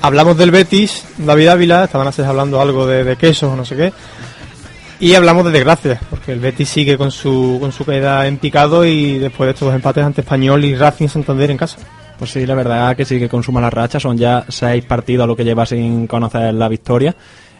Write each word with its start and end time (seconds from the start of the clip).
Hablamos 0.00 0.36
del 0.36 0.50
Betis, 0.50 1.04
David 1.18 1.48
Ávila, 1.48 1.84
estaban 1.84 2.06
antes 2.06 2.24
hablando 2.24 2.60
algo 2.60 2.86
de, 2.86 3.02
de 3.02 3.16
quesos 3.16 3.52
o 3.52 3.56
no 3.56 3.64
sé 3.64 3.76
qué. 3.76 3.92
Y 5.00 5.14
hablamos 5.14 5.44
de 5.44 5.52
desgracias, 5.52 6.00
porque 6.10 6.32
el 6.32 6.40
Betis 6.40 6.68
sigue 6.68 6.98
con 6.98 7.12
su, 7.12 7.58
con 7.60 7.70
su 7.70 7.84
caída 7.84 8.26
en 8.26 8.38
picado 8.38 8.84
y 8.84 9.18
después 9.18 9.46
de 9.46 9.52
estos 9.52 9.66
dos 9.66 9.74
empates 9.74 10.04
ante 10.04 10.22
Español 10.22 10.64
y 10.64 10.74
Racing 10.74 11.08
Santander 11.08 11.50
en 11.50 11.56
casa. 11.56 11.78
Pues 12.18 12.32
sí, 12.32 12.44
la 12.46 12.56
verdad 12.56 12.96
que 12.96 13.04
sigue 13.04 13.28
con 13.28 13.44
su 13.44 13.52
mala 13.52 13.70
racha. 13.70 14.00
Son 14.00 14.18
ya 14.18 14.44
seis 14.48 14.84
partidos 14.84 15.24
a 15.24 15.26
lo 15.28 15.36
que 15.36 15.44
lleva 15.44 15.66
sin 15.66 16.08
conocer 16.08 16.52
la 16.52 16.68
victoria. 16.68 17.14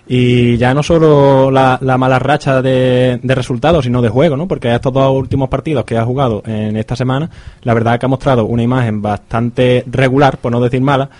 Y 0.08 0.56
ya 0.56 0.74
no 0.74 0.82
solo 0.82 1.50
la, 1.50 1.78
la 1.80 1.98
mala 1.98 2.18
racha 2.18 2.60
de, 2.60 3.20
de, 3.22 3.34
resultados, 3.34 3.84
sino 3.84 4.02
de 4.02 4.08
juego, 4.08 4.36
¿no? 4.36 4.48
Porque 4.48 4.74
estos 4.74 4.92
dos 4.92 5.12
últimos 5.12 5.48
partidos 5.48 5.84
que 5.84 5.98
ha 5.98 6.04
jugado 6.04 6.42
en 6.46 6.76
esta 6.76 6.96
semana, 6.96 7.30
la 7.62 7.74
verdad 7.74 8.00
que 8.00 8.06
ha 8.06 8.08
mostrado 8.08 8.46
una 8.46 8.62
imagen 8.62 9.02
bastante 9.02 9.84
regular, 9.86 10.38
por 10.38 10.50
no 10.50 10.60
decir 10.60 10.80
mala, 10.80 11.10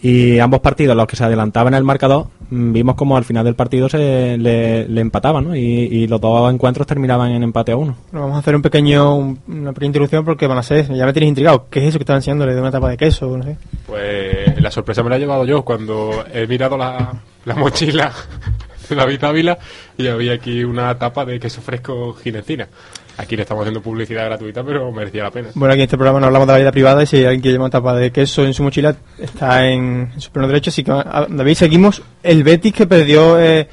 y 0.00 0.38
ambos 0.38 0.60
partidos, 0.60 0.96
los 0.96 1.06
que 1.06 1.16
se 1.16 1.24
adelantaban 1.24 1.72
en 1.72 1.78
el 1.78 1.84
marcador, 1.84 2.26
mm, 2.50 2.72
vimos 2.72 2.94
como 2.94 3.16
al 3.16 3.24
final 3.24 3.44
del 3.44 3.54
partido 3.54 3.88
se 3.88 4.36
le, 4.36 4.86
le 4.86 5.00
empataban, 5.00 5.44
¿no? 5.44 5.56
Y, 5.56 5.60
y, 5.60 6.06
los 6.06 6.20
dos 6.20 6.52
encuentros 6.52 6.86
terminaban 6.86 7.30
en 7.30 7.42
empate 7.42 7.72
a 7.72 7.76
uno. 7.76 7.96
Bueno, 8.10 8.26
vamos 8.26 8.36
a 8.36 8.40
hacer 8.40 8.54
un 8.54 8.62
pequeño, 8.62 9.16
un, 9.16 9.40
una 9.48 9.72
pequeña 9.72 9.88
introducción 9.88 10.24
porque 10.24 10.46
van 10.46 10.58
a 10.58 10.62
ser, 10.62 10.92
ya 10.92 11.06
me 11.06 11.12
tenéis 11.12 11.30
intrigado. 11.30 11.66
¿Qué 11.70 11.80
es 11.80 11.86
eso 11.86 11.98
que 11.98 12.02
están 12.02 12.16
enseñándole 12.16 12.54
de 12.54 12.60
una 12.60 12.70
tapa 12.70 12.90
de 12.90 12.96
queso? 12.96 13.36
No 13.36 13.44
sé. 13.44 13.56
Pues 13.86 14.60
la 14.60 14.70
sorpresa 14.70 15.02
me 15.02 15.10
la 15.10 15.16
he 15.16 15.20
llevado 15.20 15.46
yo 15.46 15.64
cuando 15.64 16.24
he 16.32 16.46
mirado 16.46 16.76
la, 16.76 17.22
la 17.44 17.54
mochila 17.54 18.12
de 18.88 18.94
David 18.96 19.24
Ávila 19.24 19.58
y 19.96 20.06
había 20.06 20.34
aquí 20.34 20.64
una 20.64 20.98
tapa 20.98 21.24
de 21.24 21.40
queso 21.40 21.62
fresco 21.62 22.14
ginecina. 22.14 22.68
Aquí 23.16 23.36
le 23.36 23.42
estamos 23.42 23.62
haciendo 23.62 23.80
publicidad 23.80 24.24
gratuita, 24.24 24.64
pero 24.64 24.90
merecía 24.90 25.22
la 25.24 25.30
pena. 25.30 25.48
Bueno, 25.54 25.72
aquí 25.72 25.82
en 25.82 25.84
este 25.84 25.96
programa 25.96 26.20
no 26.20 26.26
hablamos 26.26 26.48
de 26.48 26.52
la 26.54 26.58
vida 26.58 26.72
privada 26.72 27.02
y 27.02 27.06
si 27.06 27.18
alguien 27.18 27.40
quiere 27.40 27.52
llevar 27.52 27.66
una 27.66 27.70
tapa 27.70 27.94
de 27.94 28.10
queso 28.10 28.44
en 28.44 28.54
su 28.54 28.62
mochila, 28.62 28.96
está 29.18 29.68
en, 29.68 30.12
su 30.18 30.30
pleno 30.30 30.48
derecho. 30.48 30.70
Así 30.70 30.82
que, 30.82 30.90
David, 30.90 31.54
seguimos. 31.54 32.02
El 32.22 32.42
Betis 32.42 32.72
que 32.72 32.86
perdió 32.86 33.40
eh, 33.40 33.68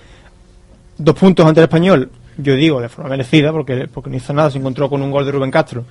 dos 0.97 1.15
puntos 1.15 1.45
ante 1.45 1.59
el 1.59 1.65
español, 1.65 2.11
yo 2.37 2.55
digo, 2.55 2.79
de 2.79 2.89
forma 2.89 3.09
merecida, 3.09 3.51
porque, 3.51 3.87
porque 3.91 4.09
no 4.11 4.17
hizo 4.17 4.31
nada, 4.33 4.51
se 4.51 4.59
encontró 4.59 4.89
con 4.89 5.01
un 5.01 5.09
gol 5.09 5.25
de 5.25 5.31
Rubén 5.31 5.51
Castro. 5.51 5.85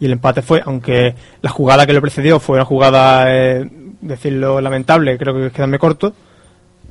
Y 0.00 0.06
el 0.06 0.12
empate 0.12 0.40
fue, 0.40 0.62
aunque 0.64 1.14
la 1.42 1.50
jugada 1.50 1.86
que 1.86 1.92
le 1.92 2.00
precedió 2.00 2.40
fue 2.40 2.56
una 2.56 2.64
jugada, 2.64 3.26
eh, 3.28 3.68
decirlo 4.00 4.60
lamentable, 4.60 5.18
creo 5.18 5.34
que 5.34 5.50
quedarme 5.50 5.78
corto 5.78 6.14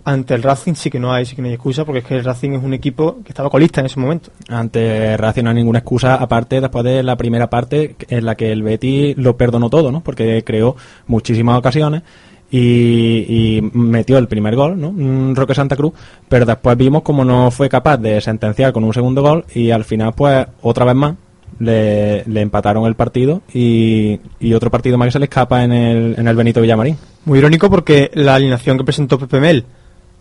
ante 0.06 0.34
el 0.34 0.44
Racing 0.44 0.74
sí 0.74 0.90
que 0.90 1.00
no 1.00 1.14
hay 1.14 1.26
sí 1.26 1.36
que 1.36 1.42
no 1.42 1.48
hay 1.48 1.54
excusa 1.54 1.86
porque 1.86 2.00
es 2.00 2.06
que 2.06 2.16
el 2.16 2.24
Racing 2.24 2.52
es 2.52 2.64
un 2.64 2.74
equipo 2.74 3.18
que 3.24 3.30
estaba 3.30 3.50
colista 3.50 3.80
en 3.80 3.86
ese 3.86 4.00
momento 4.00 4.32
ante 4.50 5.16
Racing 5.18 5.44
no 5.44 5.50
hay 5.50 5.56
ninguna 5.56 5.80
excusa 5.80 6.16
aparte 6.16 6.60
después 6.60 6.84
de 6.84 7.04
la 7.04 7.16
primera 7.16 7.50
parte 7.50 7.96
en 8.10 8.26
la 8.26 8.36
que 8.36 8.52
el 8.52 8.64
Betty 8.64 9.14
lo 9.16 9.38
perdonó 9.38 9.70
todo 9.70 9.92
no 9.92 10.02
porque 10.02 10.44
creó 10.44 10.76
muchísimas 11.08 11.58
ocasiones 11.58 12.04
y, 12.52 13.26
y, 13.58 13.62
metió 13.74 14.20
el 14.20 14.28
primer 14.28 14.56
gol, 14.56 14.80
¿no? 14.80 15.34
Roque 15.34 15.56
Santa 15.56 15.76
Cruz, 15.76 15.94
pero 16.30 16.46
después 16.46 16.78
vimos 16.78 17.02
como 17.02 17.26
no 17.26 17.50
fue 17.50 17.68
capaz 17.68 17.98
de 17.98 18.22
sentenciar 18.22 18.72
con 18.72 18.84
un 18.84 18.94
segundo 18.94 19.24
gol 19.24 19.44
y 19.56 19.72
al 19.72 19.84
final, 19.84 20.14
pues, 20.16 20.46
otra 20.62 20.86
vez 20.86 20.94
más, 20.94 21.16
le, 21.58 22.24
le 22.26 22.42
empataron 22.42 22.86
el 22.86 22.94
partido 22.94 23.42
y, 23.52 24.20
y, 24.40 24.54
otro 24.54 24.70
partido 24.70 25.00
más 25.00 25.08
que 25.08 25.14
se 25.14 25.20
le 25.20 25.26
escapa 25.26 25.64
en 25.64 25.72
el, 25.72 26.16
en 26.16 26.28
el 26.28 26.36
Benito 26.36 26.62
Villamarín. 26.62 26.96
Muy 27.26 27.40
irónico 27.40 27.72
porque 27.72 28.12
la 28.14 28.36
alineación 28.36 28.78
que 28.78 28.84
presentó 28.84 29.18
Pepe 29.18 29.40
Mel 29.40 29.66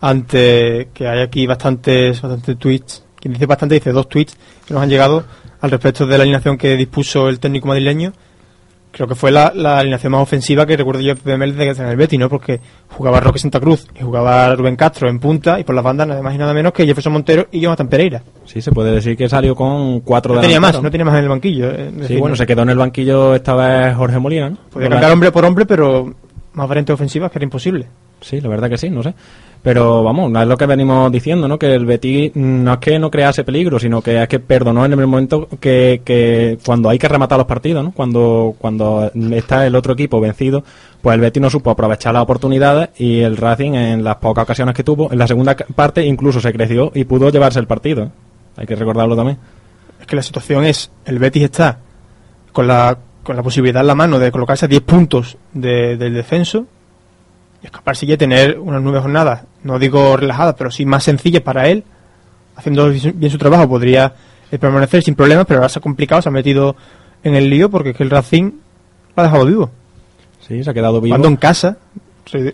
ante 0.03 0.89
que 0.93 1.07
hay 1.07 1.21
aquí 1.21 1.47
bastantes, 1.47 2.21
bastantes 2.21 2.57
tweets, 2.57 3.05
quien 3.21 3.33
dice 3.33 3.45
bastante 3.45 3.75
dice 3.75 3.93
dos 3.93 4.09
tweets 4.09 4.35
que 4.67 4.73
nos 4.73 4.83
han 4.83 4.89
llegado 4.89 5.23
al 5.61 5.71
respecto 5.71 6.05
de 6.05 6.17
la 6.17 6.23
alineación 6.23 6.57
que 6.57 6.75
dispuso 6.75 7.29
el 7.29 7.39
técnico 7.39 7.69
madrileño. 7.69 8.11
Creo 8.91 9.07
que 9.07 9.15
fue 9.15 9.31
la, 9.31 9.53
la 9.55 9.79
alineación 9.79 10.11
más 10.11 10.21
ofensiva 10.21 10.65
que 10.65 10.75
recuerdo 10.75 10.99
yo 10.99 11.15
de 11.15 11.21
PML 11.21 11.55
de 11.55 11.69
en 11.69 11.87
el 11.87 11.95
Betis, 11.95 12.19
¿no? 12.19 12.27
Porque 12.27 12.59
jugaba 12.89 13.21
Roque 13.21 13.39
Santa 13.39 13.61
Cruz 13.61 13.87
y 13.97 14.03
jugaba 14.03 14.53
Rubén 14.53 14.75
Castro 14.75 15.09
en 15.09 15.19
punta 15.19 15.57
y 15.57 15.63
por 15.63 15.73
las 15.73 15.85
bandas 15.85 16.05
nada 16.05 16.21
más 16.21 16.35
y 16.35 16.37
nada 16.37 16.53
menos 16.53 16.73
que 16.73 16.85
Jefferson 16.85 17.13
Montero 17.13 17.47
y 17.49 17.61
Jonathan 17.61 17.87
Pereira. 17.87 18.21
Sí, 18.43 18.61
se 18.61 18.73
puede 18.73 18.91
decir 18.91 19.15
que 19.15 19.29
salió 19.29 19.55
con 19.55 20.01
cuatro 20.01 20.35
no 20.35 20.41
tenía 20.41 20.59
más, 20.59 20.81
no 20.81 20.91
tenía 20.91 21.05
más 21.05 21.15
en 21.15 21.23
el 21.23 21.29
banquillo. 21.29 21.71
Eh, 21.71 21.91
sí, 21.91 21.99
decir, 22.01 22.19
bueno, 22.19 22.35
se 22.35 22.45
quedó 22.45 22.63
en 22.63 22.71
el 22.71 22.77
banquillo 22.77 23.33
esta 23.35 23.55
vez 23.55 23.95
Jorge 23.95 24.19
Molina, 24.19 24.49
¿no? 24.49 24.57
Podía 24.69 24.89
cambiar 24.89 25.13
hombre 25.13 25.31
por 25.31 25.45
hombre, 25.45 25.65
pero 25.65 26.13
más 26.51 26.67
variantes 26.67 26.93
ofensivas 26.93 27.31
que 27.31 27.37
era 27.37 27.45
imposible. 27.45 27.87
Sí, 28.19 28.41
la 28.41 28.49
verdad 28.49 28.69
que 28.69 28.77
sí, 28.77 28.89
no 28.89 29.01
sé. 29.01 29.13
Pero 29.63 30.03
vamos, 30.03 30.29
es 30.41 30.47
lo 30.47 30.57
que 30.57 30.65
venimos 30.65 31.09
diciendo, 31.09 31.47
¿no? 31.47 31.57
Que 31.57 31.73
el 31.73 31.85
Betis 31.85 32.35
no 32.35 32.73
es 32.73 32.79
que 32.79 32.99
no 32.99 33.09
crease 33.09 33.45
peligro, 33.45 33.79
sino 33.79 34.01
que 34.01 34.21
es 34.21 34.27
que 34.27 34.41
perdonó 34.41 34.85
en 34.85 34.91
el 34.91 35.07
momento 35.07 35.47
que, 35.61 36.01
que 36.03 36.59
cuando 36.65 36.89
hay 36.89 36.99
que 36.99 37.07
rematar 37.07 37.37
los 37.37 37.47
partidos, 37.47 37.81
¿no? 37.81 37.93
Cuando, 37.93 38.55
cuando 38.59 39.09
está 39.31 39.65
el 39.65 39.75
otro 39.75 39.93
equipo 39.93 40.19
vencido, 40.19 40.65
pues 41.01 41.15
el 41.15 41.21
Betis 41.21 41.41
no 41.41 41.49
supo 41.49 41.71
aprovechar 41.71 42.13
las 42.13 42.23
oportunidades 42.23 42.89
y 42.99 43.21
el 43.21 43.37
Racing 43.37 43.71
en 43.71 44.03
las 44.03 44.17
pocas 44.17 44.43
ocasiones 44.43 44.75
que 44.75 44.83
tuvo, 44.83 45.09
en 45.13 45.17
la 45.17 45.27
segunda 45.27 45.55
parte 45.55 46.05
incluso 46.05 46.41
se 46.41 46.51
creció 46.51 46.91
y 46.93 47.05
pudo 47.05 47.29
llevarse 47.29 47.59
el 47.59 47.67
partido. 47.67 48.11
Hay 48.57 48.65
que 48.65 48.75
recordarlo 48.75 49.15
también. 49.15 49.37
Es 50.01 50.05
que 50.05 50.17
la 50.17 50.23
situación 50.23 50.65
es, 50.65 50.91
el 51.05 51.19
Betis 51.19 51.43
está 51.43 51.79
con 52.51 52.67
la, 52.67 52.97
con 53.23 53.37
la 53.37 53.43
posibilidad 53.43 53.79
en 53.79 53.87
la 53.87 53.95
mano 53.95 54.19
de 54.19 54.29
colocarse 54.29 54.65
a 54.65 54.67
10 54.67 54.81
puntos 54.81 55.37
de, 55.53 55.95
del 55.95 56.15
descenso 56.15 56.67
y 57.63 57.65
escaparse 57.65 58.05
y 58.05 58.17
tener 58.17 58.59
unas 58.59 58.81
nueve 58.81 58.99
jornadas, 58.99 59.43
no 59.63 59.79
digo 59.79 60.17
relajadas, 60.17 60.55
pero 60.57 60.69
sí 60.69 60.85
más 60.85 61.03
sencillas 61.03 61.41
para 61.41 61.69
él, 61.69 61.83
haciendo 62.55 62.89
bien 62.89 63.31
su 63.31 63.37
trabajo, 63.37 63.67
podría 63.67 64.13
eh, 64.51 64.59
permanecer 64.59 65.01
sin 65.01 65.15
problemas, 65.15 65.45
pero 65.47 65.59
ahora 65.59 65.69
se 65.69 65.79
ha 65.79 65.81
complicado, 65.81 66.21
se 66.21 66.29
ha 66.29 66.31
metido 66.31 66.75
en 67.23 67.35
el 67.35 67.49
lío 67.49 67.69
porque 67.69 67.91
es 67.91 67.97
que 67.97 68.03
el 68.03 68.09
Racing 68.09 68.51
lo 69.15 69.23
ha 69.23 69.23
dejado 69.23 69.45
vivo. 69.45 69.71
Sí, 70.45 70.63
se 70.63 70.69
ha 70.69 70.73
quedado 70.73 70.99
vivo. 70.99 71.13
Cuando 71.13 71.29
en 71.29 71.37
casa, 71.37 71.77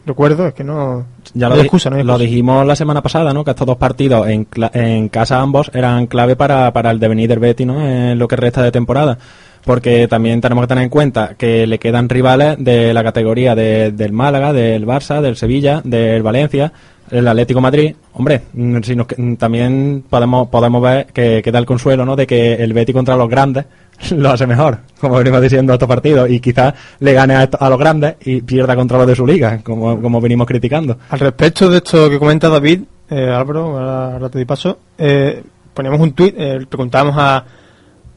recuerdo, 0.05 0.47
es 0.47 0.53
que 0.53 0.63
no, 0.63 1.05
ya 1.33 1.49
lo, 1.49 1.55
excusa, 1.57 1.89
no 1.89 2.03
lo 2.03 2.17
dijimos 2.17 2.65
la 2.65 2.75
semana 2.75 3.01
pasada, 3.01 3.33
¿no? 3.33 3.43
Que 3.43 3.51
estos 3.51 3.67
dos 3.67 3.77
partidos 3.77 4.27
en, 4.27 4.47
en 4.73 5.09
casa 5.09 5.39
ambos 5.39 5.71
eran 5.73 6.07
clave 6.07 6.35
para, 6.35 6.71
para 6.73 6.91
el 6.91 6.99
devenir 6.99 7.29
del 7.29 7.39
Betis, 7.39 7.67
¿no? 7.67 7.85
En 7.87 8.17
lo 8.17 8.27
que 8.27 8.35
resta 8.35 8.61
de 8.61 8.71
temporada 8.71 9.17
porque 9.65 10.07
también 10.07 10.41
tenemos 10.41 10.63
que 10.63 10.67
tener 10.69 10.83
en 10.83 10.89
cuenta 10.89 11.35
que 11.37 11.67
le 11.67 11.79
quedan 11.79 12.09
rivales 12.09 12.55
de 12.59 12.93
la 12.93 13.03
categoría 13.03 13.55
de, 13.55 13.91
del 13.91 14.13
Málaga, 14.13 14.53
del 14.53 14.85
Barça, 14.85 15.21
del 15.21 15.35
Sevilla, 15.35 15.81
del 15.83 16.23
Valencia, 16.23 16.71
el 17.11 17.27
Atlético 17.27 17.61
Madrid. 17.61 17.95
Hombre, 18.13 18.41
si 18.83 18.95
nos, 18.95 19.07
también 19.37 20.03
podemos 20.09 20.47
podemos 20.47 20.81
ver 20.81 21.07
que 21.07 21.41
queda 21.43 21.59
el 21.59 21.65
consuelo 21.65 22.05
¿no? 22.05 22.15
de 22.15 22.27
que 22.27 22.55
el 22.55 22.73
Betis 22.73 22.95
contra 22.95 23.15
los 23.15 23.29
grandes 23.29 23.65
lo 24.15 24.29
hace 24.29 24.47
mejor, 24.47 24.79
como 24.99 25.17
venimos 25.17 25.41
diciendo 25.41 25.73
estos 25.73 25.87
partidos, 25.87 26.29
y 26.29 26.39
quizás 26.39 26.73
le 26.99 27.13
gane 27.13 27.35
a, 27.35 27.41
a, 27.41 27.69
los 27.69 27.79
grandes 27.79 28.15
y 28.21 28.41
pierda 28.41 28.75
contra 28.75 28.97
los 28.97 29.07
de 29.07 29.15
su 29.15 29.25
liga, 29.25 29.59
como, 29.63 30.01
como 30.01 30.21
venimos 30.21 30.47
criticando. 30.47 30.97
Al 31.09 31.19
respecto 31.19 31.69
de 31.69 31.77
esto 31.77 32.09
que 32.09 32.19
comenta 32.19 32.49
David, 32.49 32.81
eh, 33.09 33.29
Álvaro, 33.29 33.77
ahora 33.77 34.29
te 34.29 34.39
di 34.39 34.45
paso, 34.45 34.79
eh, 34.97 35.43
poníamos 35.73 35.99
un 35.99 36.13
tuit, 36.13 36.35
eh, 36.37 36.65
preguntábamos 36.69 37.15
a 37.17 37.45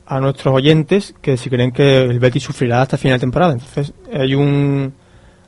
a 0.04 0.20
nuestros 0.20 0.54
oyentes 0.54 1.14
que 1.22 1.38
si 1.38 1.48
creen 1.48 1.72
que 1.72 2.02
el 2.02 2.18
Betis 2.18 2.42
sufrirá 2.42 2.82
hasta 2.82 2.98
final 2.98 3.16
de 3.16 3.20
temporada. 3.20 3.52
Entonces, 3.54 3.94
hay 4.12 4.34
un 4.34 4.92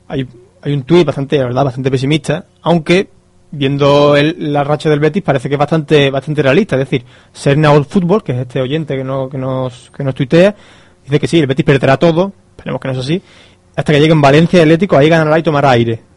hay, 0.09 0.27
hay 0.63 0.73
un 0.73 0.85
tuit 0.85 1.05
bastante, 1.05 1.39
verdad, 1.39 1.65
bastante 1.65 1.91
pesimista, 1.91 2.47
aunque 2.63 3.11
viendo 3.55 4.17
el, 4.17 4.53
la 4.53 4.65
racha 4.65 4.91
del 4.91 5.01
Betis 5.01 5.23
parece 5.23 5.49
que 5.49 5.55
es 5.55 5.59
bastante 5.59 6.11
bastante 6.11 6.43
realista, 6.43 6.77
es 6.77 6.81
decir, 6.81 7.05
Sernaol 7.33 7.85
Fútbol, 7.85 8.23
que 8.23 8.33
es 8.33 8.39
este 8.39 8.61
oyente 8.61 8.97
que 8.97 9.05
no 9.05 9.29
que 9.29 9.39
nos 9.39 9.91
que 9.97 10.05
nos 10.05 10.15
tuitea, 10.15 10.55
dice 11.05 11.21
que 11.21 11.27
sí, 11.27 11.39
el 11.39 11.47
Betis 11.47 11.65
perderá 11.65 11.97
todo, 11.97 12.33
esperemos 12.57 12.81
que 12.81 12.89
no 12.89 12.93
es 12.93 13.01
así, 13.01 13.23
hasta 13.77 13.93
que 13.93 14.01
llegue 14.01 14.13
en 14.13 14.21
Valencia 14.21 14.59
el 14.63 14.69
Atlético, 14.69 14.97
ahí 14.97 15.09
ganará 15.09 15.39
y 15.39 15.43
tomará 15.43 15.71
aire. 15.71 16.14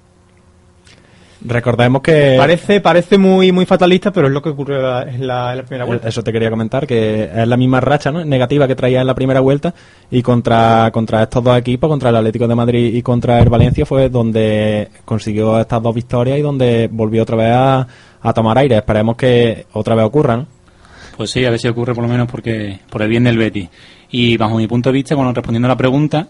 Recordemos 1.48 2.02
que 2.02 2.36
parece 2.38 2.82
parece 2.82 3.18
muy 3.18 3.52
muy 3.52 3.66
fatalista, 3.66 4.12
pero 4.12 4.28
es 4.28 4.34
lo 4.34 4.42
que 4.42 4.50
ocurrió 4.50 4.78
en 4.78 5.26
la, 5.28 5.52
en 5.52 5.58
la, 5.58 5.64
primera 5.64 5.86
vuelta. 5.86 6.10
Eso 6.10 6.22
te 6.22 6.34
quería 6.34 6.50
comentar, 6.50 6.86
que 6.86 7.30
es 7.34 7.48
la 7.48 7.56
misma 7.56 7.80
racha 7.80 8.12
¿no? 8.12 8.24
negativa 8.26 8.68
que 8.68 8.76
traía 8.76 9.00
en 9.00 9.08
la 9.08 9.16
primera 9.16 9.40
vuelta 9.40 9.74
y 10.12 10.22
contra, 10.22 10.92
contra 10.92 11.24
estos 11.24 11.44
dos 11.44 11.58
equipos, 11.58 11.90
contra 11.90 12.10
el 12.10 12.18
Atlético 12.18 12.48
de 12.48 12.56
Madrid 12.56 12.94
y 12.94 13.02
contra 13.02 13.40
el 13.40 13.50
Valencia, 13.50 13.86
fue 13.86 14.10
donde 14.10 14.90
consiguió 15.06 15.60
estas 15.60 15.82
dos 15.82 15.96
victorias 15.96 16.38
y 16.38 16.42
donde 16.42 16.90
volvió 16.92 17.24
otra 17.24 17.38
vez 17.38 17.54
a, 17.54 17.88
a 18.22 18.34
tomar 18.34 18.58
aire. 18.58 18.76
Esperemos 18.76 19.16
que 19.16 19.68
otra 19.74 19.96
vez 19.96 20.06
ocurra, 20.06 20.38
¿no? 20.38 20.48
Pues 21.16 21.32
sí, 21.32 21.46
a 21.46 21.50
ver 21.50 21.60
si 21.60 21.68
ocurre 21.68 21.96
por 21.96 22.04
lo 22.04 22.10
menos 22.10 22.28
porque 22.30 22.80
por 22.90 23.02
el 23.02 23.10
bien 23.10 23.24
del 23.24 23.38
Betis. 23.38 23.70
Y 24.12 24.38
bajo 24.38 24.58
mi 24.58 24.68
punto 24.68 24.90
de 24.90 24.94
vista, 24.94 25.16
bueno, 25.16 25.34
respondiendo 25.34 25.68
a 25.68 25.70
la 25.70 25.78
pregunta, 25.78 26.28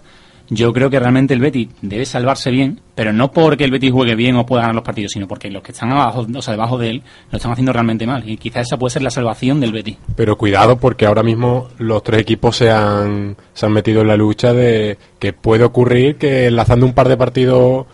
Yo 0.50 0.72
creo 0.72 0.90
que 0.90 1.00
realmente 1.00 1.34
el 1.34 1.42
Betis 1.42 1.68
debe 1.82 2.06
salvarse 2.06 2.52
bien, 2.52 2.80
pero 2.96 3.12
no 3.12 3.32
porque 3.32 3.66
el 3.66 3.72
Betis 3.72 3.92
juegue 3.92 4.16
bien 4.16 4.36
o 4.38 4.46
pueda 4.46 4.62
ganar 4.62 4.76
los 4.76 4.84
partidos, 4.84 5.12
sino 5.12 5.28
porque 5.28 5.50
los 5.50 5.62
que 5.62 5.74
están 5.74 5.92
abajo, 5.92 6.26
o 6.34 6.42
sea, 6.42 6.54
debajo 6.54 6.78
de 6.78 6.90
él, 6.90 7.04
lo 7.32 7.38
están 7.38 7.52
haciendo 7.52 7.74
realmente 7.74 8.08
mal. 8.08 8.28
Y 8.28 8.38
quizás 8.38 8.68
esa 8.68 8.78
puede 8.78 8.92
ser 8.92 9.02
la 9.02 9.10
salvación 9.10 9.60
del 9.60 9.74
Betis. 9.74 9.98
Pero 10.16 10.38
cuidado 10.38 10.78
porque 10.78 11.06
ahora 11.06 11.24
mismo 11.24 11.68
los 11.80 12.02
tres 12.04 12.22
equipos 12.22 12.56
se 12.56 12.72
han, 12.72 13.36
se 13.54 13.66
han 13.66 13.74
metido 13.74 14.02
en 14.02 14.08
la 14.08 14.16
lucha 14.16 14.54
de 14.54 14.98
que 15.20 15.34
puede 15.34 15.66
ocurrir 15.66 16.16
que 16.16 16.48
enlazando 16.48 16.86
un 16.86 16.94
par 16.94 17.10
de 17.10 17.18
partidos 17.18 17.86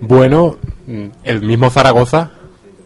buenos, 0.00 0.56
mm, 0.86 1.06
el 1.24 1.42
mismo 1.42 1.70
Zaragoza, 1.70 2.32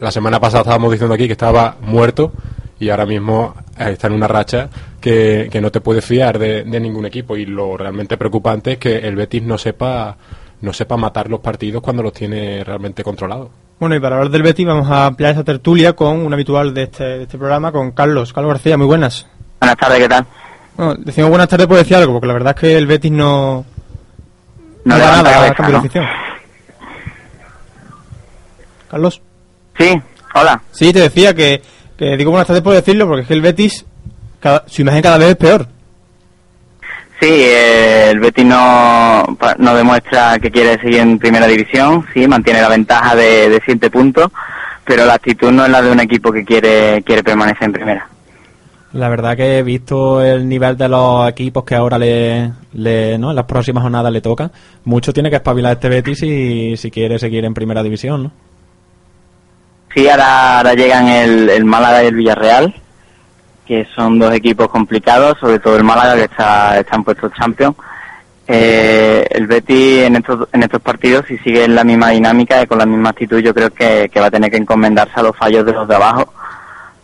la 0.00 0.12
semana 0.12 0.38
pasada 0.38 0.62
estábamos 0.62 0.92
diciendo 0.92 1.14
aquí 1.14 1.26
que 1.26 1.32
estaba 1.32 1.76
muerto 1.80 2.32
y 2.78 2.88
ahora 2.90 3.06
mismo 3.06 3.54
eh, 3.78 3.90
está 3.92 4.08
en 4.08 4.14
una 4.14 4.28
racha 4.28 4.68
que, 5.00 5.48
que 5.50 5.60
no 5.60 5.70
te 5.70 5.80
puedes 5.80 6.04
fiar 6.04 6.38
de, 6.38 6.64
de 6.64 6.80
ningún 6.80 7.06
equipo 7.06 7.36
y 7.36 7.46
lo 7.46 7.76
realmente 7.76 8.16
preocupante 8.16 8.72
es 8.72 8.78
que 8.78 8.96
el 8.98 9.16
Betis 9.16 9.42
no 9.42 9.58
sepa 9.58 10.16
no 10.60 10.72
sepa 10.72 10.96
matar 10.96 11.28
los 11.28 11.40
partidos 11.40 11.82
cuando 11.82 12.02
los 12.02 12.12
tiene 12.12 12.64
realmente 12.64 13.04
controlados. 13.04 13.48
Bueno, 13.78 13.94
y 13.94 14.00
para 14.00 14.16
hablar 14.16 14.30
del 14.30 14.42
Betis 14.42 14.66
vamos 14.66 14.90
a 14.90 15.06
ampliar 15.06 15.32
esta 15.32 15.44
tertulia 15.44 15.92
con 15.92 16.24
un 16.24 16.32
habitual 16.32 16.72
de 16.72 16.84
este, 16.84 17.04
de 17.04 17.22
este 17.24 17.36
programa, 17.36 17.72
con 17.72 17.90
Carlos. 17.90 18.32
Carlos 18.32 18.54
García, 18.54 18.78
muy 18.78 18.86
buenas. 18.86 19.26
Buenas 19.60 19.76
tardes, 19.76 19.98
¿qué 19.98 20.08
tal? 20.08 20.26
Bueno, 20.76 20.94
decimos 20.98 21.30
buenas 21.30 21.48
tardes 21.48 21.66
por 21.66 21.76
decir 21.76 21.96
algo, 21.96 22.14
porque 22.14 22.26
la 22.26 22.32
verdad 22.32 22.54
es 22.56 22.60
que 22.60 22.76
el 22.76 22.86
Betis 22.86 23.12
no... 23.12 23.64
No 24.84 24.98
da 24.98 24.98
levanta 24.98 25.22
nada 25.30 25.54
cabeza, 25.54 25.88
de 25.88 26.00
¿no? 26.00 26.06
Carlos. 28.88 29.22
Sí, 29.76 30.02
hola. 30.34 30.62
Sí, 30.70 30.92
te 30.92 31.00
decía 31.00 31.34
que, 31.34 31.60
que 31.96 32.16
digo 32.16 32.30
buenas 32.30 32.46
tardes 32.46 32.62
por 32.62 32.74
decirlo, 32.74 33.06
porque 33.06 33.22
es 33.22 33.28
que 33.28 33.34
el 33.34 33.40
Betis, 33.42 33.84
cada- 34.40 34.64
su 34.66 34.82
imagen 34.82 35.02
cada 35.02 35.18
vez 35.18 35.28
es 35.30 35.36
peor. 35.36 35.66
Sí, 37.20 37.28
eh, 37.30 38.10
el 38.10 38.20
Betis 38.20 38.44
no, 38.44 39.24
no 39.58 39.74
demuestra 39.74 40.38
que 40.38 40.50
quiere 40.50 40.78
seguir 40.80 40.98
en 41.00 41.18
primera 41.18 41.46
división, 41.46 42.04
sí, 42.12 42.28
mantiene 42.28 42.60
la 42.60 42.68
ventaja 42.68 43.16
de, 43.16 43.48
de 43.48 43.60
siete 43.64 43.90
puntos, 43.90 44.30
pero 44.84 45.06
la 45.06 45.14
actitud 45.14 45.50
no 45.50 45.64
es 45.64 45.70
la 45.70 45.80
de 45.80 45.90
un 45.90 46.00
equipo 46.00 46.30
que 46.30 46.44
quiere, 46.44 47.02
quiere 47.04 47.22
permanecer 47.24 47.64
en 47.64 47.72
primera. 47.72 48.08
La 48.92 49.08
verdad 49.08 49.36
que 49.36 49.58
he 49.58 49.62
visto 49.62 50.22
el 50.22 50.48
nivel 50.48 50.76
de 50.76 50.88
los 50.88 51.28
equipos 51.28 51.64
que 51.64 51.74
ahora 51.74 51.98
le, 51.98 52.52
le 52.74 53.18
¿no? 53.18 53.30
en 53.30 53.36
las 53.36 53.44
próximas 53.46 53.82
jornadas 53.82 54.12
le 54.12 54.20
toca, 54.20 54.50
mucho 54.84 55.12
tiene 55.12 55.30
que 55.30 55.36
espabilar 55.36 55.72
este 55.72 55.88
Betis 55.88 56.18
si, 56.18 56.76
si 56.76 56.90
quiere 56.90 57.18
seguir 57.18 57.44
en 57.46 57.54
primera 57.54 57.82
división, 57.82 58.22
¿no? 58.24 58.32
Sí, 59.96 60.06
ahora, 60.10 60.74
llegan 60.74 61.08
el, 61.08 61.48
el 61.48 61.64
Málaga 61.64 62.04
y 62.04 62.08
el 62.08 62.16
Villarreal, 62.16 62.74
que 63.66 63.86
son 63.94 64.18
dos 64.18 64.34
equipos 64.34 64.68
complicados, 64.68 65.38
sobre 65.40 65.58
todo 65.58 65.74
el 65.74 65.84
Málaga 65.84 66.16
que 66.16 66.24
está, 66.24 66.78
está 66.78 66.96
en 66.96 67.04
puestos 67.04 67.32
Champions. 67.32 67.76
Eh, 68.46 69.26
el 69.30 69.46
Betis 69.46 70.02
en 70.02 70.16
estos, 70.16 70.50
en 70.52 70.64
estos 70.64 70.82
partidos, 70.82 71.24
si 71.26 71.38
sigue 71.38 71.64
en 71.64 71.74
la 71.74 71.82
misma 71.82 72.10
dinámica 72.10 72.62
y 72.62 72.66
con 72.66 72.76
la 72.76 72.84
misma 72.84 73.08
actitud, 73.08 73.38
yo 73.38 73.54
creo 73.54 73.70
que, 73.70 74.10
que 74.12 74.20
va 74.20 74.26
a 74.26 74.30
tener 74.30 74.50
que 74.50 74.58
encomendarse 74.58 75.14
a 75.18 75.22
los 75.22 75.34
fallos 75.34 75.64
de 75.64 75.72
los 75.72 75.88
de 75.88 75.94
abajo, 75.94 76.30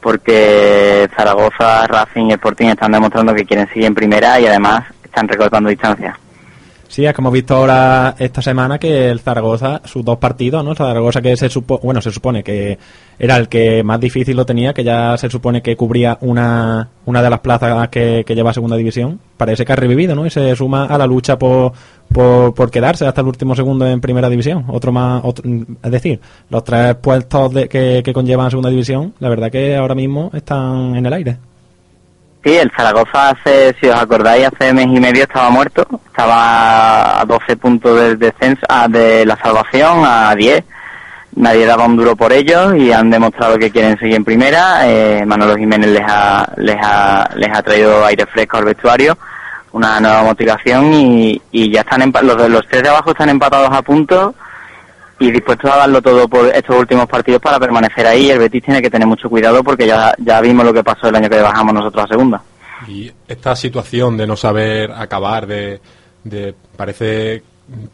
porque 0.02 1.08
Zaragoza, 1.16 1.86
Racing 1.86 2.26
y 2.26 2.32
Sporting 2.34 2.66
están 2.66 2.92
demostrando 2.92 3.34
que 3.34 3.46
quieren 3.46 3.68
seguir 3.68 3.86
en 3.86 3.94
primera 3.94 4.38
y 4.38 4.44
además 4.44 4.84
están 5.02 5.26
recortando 5.28 5.70
distancia. 5.70 6.18
Sí, 6.92 7.06
es 7.06 7.14
que 7.14 7.22
hemos 7.22 7.32
visto 7.32 7.56
ahora 7.56 8.14
esta 8.18 8.42
semana 8.42 8.78
que 8.78 9.08
el 9.08 9.18
Zaragoza, 9.20 9.80
sus 9.86 10.04
dos 10.04 10.18
partidos, 10.18 10.62
¿no? 10.62 10.72
El 10.72 10.76
Zaragoza 10.76 11.22
que 11.22 11.34
se 11.38 11.48
supo, 11.48 11.78
bueno, 11.82 12.02
se 12.02 12.10
supone 12.10 12.42
que 12.44 12.76
era 13.18 13.38
el 13.38 13.48
que 13.48 13.82
más 13.82 13.98
difícil 13.98 14.36
lo 14.36 14.44
tenía, 14.44 14.74
que 14.74 14.84
ya 14.84 15.16
se 15.16 15.30
supone 15.30 15.62
que 15.62 15.74
cubría 15.74 16.18
una, 16.20 16.90
una 17.06 17.22
de 17.22 17.30
las 17.30 17.40
plazas 17.40 17.88
que, 17.88 18.24
que 18.26 18.34
lleva 18.34 18.50
a 18.50 18.52
segunda 18.52 18.76
división. 18.76 19.18
Parece 19.38 19.64
que 19.64 19.72
ha 19.72 19.76
revivido, 19.76 20.14
¿no? 20.14 20.26
Y 20.26 20.30
se 20.30 20.54
suma 20.54 20.84
a 20.84 20.98
la 20.98 21.06
lucha 21.06 21.38
por, 21.38 21.72
por, 22.12 22.52
por 22.52 22.70
quedarse 22.70 23.06
hasta 23.06 23.22
el 23.22 23.26
último 23.28 23.54
segundo 23.56 23.86
en 23.86 24.02
primera 24.02 24.28
división. 24.28 24.66
Otro 24.68 24.92
más, 24.92 25.22
otro- 25.24 25.48
es 25.82 25.90
decir, 25.90 26.20
los 26.50 26.62
tres 26.62 26.94
puestos 26.96 27.54
de- 27.54 27.68
que, 27.70 28.02
que 28.04 28.12
conllevan 28.12 28.50
segunda 28.50 28.68
división, 28.68 29.14
la 29.18 29.30
verdad 29.30 29.50
que 29.50 29.76
ahora 29.76 29.94
mismo 29.94 30.30
están 30.34 30.94
en 30.94 31.06
el 31.06 31.12
aire. 31.14 31.38
Sí, 32.44 32.56
el 32.56 32.72
Zaragoza 32.76 33.30
hace, 33.30 33.74
si 33.80 33.86
os 33.86 33.96
acordáis, 34.00 34.48
hace 34.48 34.72
mes 34.72 34.86
y 34.86 34.98
medio 34.98 35.22
estaba 35.22 35.48
muerto, 35.50 35.86
estaba 36.06 37.20
a 37.20 37.24
12 37.24 37.56
puntos 37.56 38.00
del 38.00 38.18
descenso, 38.18 38.66
ah, 38.68 38.88
de 38.88 39.24
la 39.24 39.36
salvación, 39.36 40.02
a 40.04 40.34
10. 40.34 40.64
Nadie 41.36 41.64
daba 41.66 41.86
un 41.86 41.96
duro 41.96 42.16
por 42.16 42.32
ellos 42.32 42.74
y 42.76 42.90
han 42.90 43.10
demostrado 43.10 43.58
que 43.58 43.70
quieren 43.70 43.96
seguir 43.96 44.16
en 44.16 44.24
primera. 44.24 44.88
Eh, 44.88 45.24
Manolo 45.24 45.56
Jiménez 45.56 45.90
les 45.90 46.02
ha, 46.04 46.52
les 46.56 46.76
ha, 46.82 47.30
les 47.36 47.56
ha 47.56 47.62
traído 47.62 48.04
aire 48.04 48.26
fresco 48.26 48.56
al 48.56 48.64
vestuario, 48.64 49.16
una 49.70 50.00
nueva 50.00 50.24
motivación 50.24 50.92
y, 50.92 51.40
y 51.52 51.72
ya 51.72 51.82
están 51.82 52.12
los, 52.22 52.50
los 52.50 52.66
tres 52.68 52.82
de 52.82 52.88
abajo 52.88 53.12
están 53.12 53.28
empatados 53.28 53.70
a 53.70 53.82
puntos 53.82 54.34
y 55.22 55.30
dispuestos 55.30 55.70
a 55.70 55.76
darlo 55.76 56.02
todo 56.02 56.28
por 56.28 56.46
estos 56.46 56.76
últimos 56.76 57.06
partidos 57.06 57.40
para 57.40 57.60
permanecer 57.60 58.06
ahí. 58.06 58.30
El 58.30 58.40
Betis 58.40 58.64
tiene 58.64 58.82
que 58.82 58.90
tener 58.90 59.06
mucho 59.06 59.30
cuidado 59.30 59.62
porque 59.62 59.86
ya, 59.86 60.14
ya 60.18 60.40
vimos 60.40 60.64
lo 60.64 60.72
que 60.74 60.82
pasó 60.82 61.08
el 61.08 61.14
año 61.14 61.30
que 61.30 61.40
bajamos 61.40 61.74
nosotros 61.74 62.04
a 62.04 62.08
segunda. 62.08 62.42
Y 62.88 63.10
esta 63.28 63.54
situación 63.54 64.16
de 64.16 64.26
no 64.26 64.36
saber 64.36 64.90
acabar, 64.90 65.46
de, 65.46 65.80
de 66.24 66.54
parece 66.76 67.44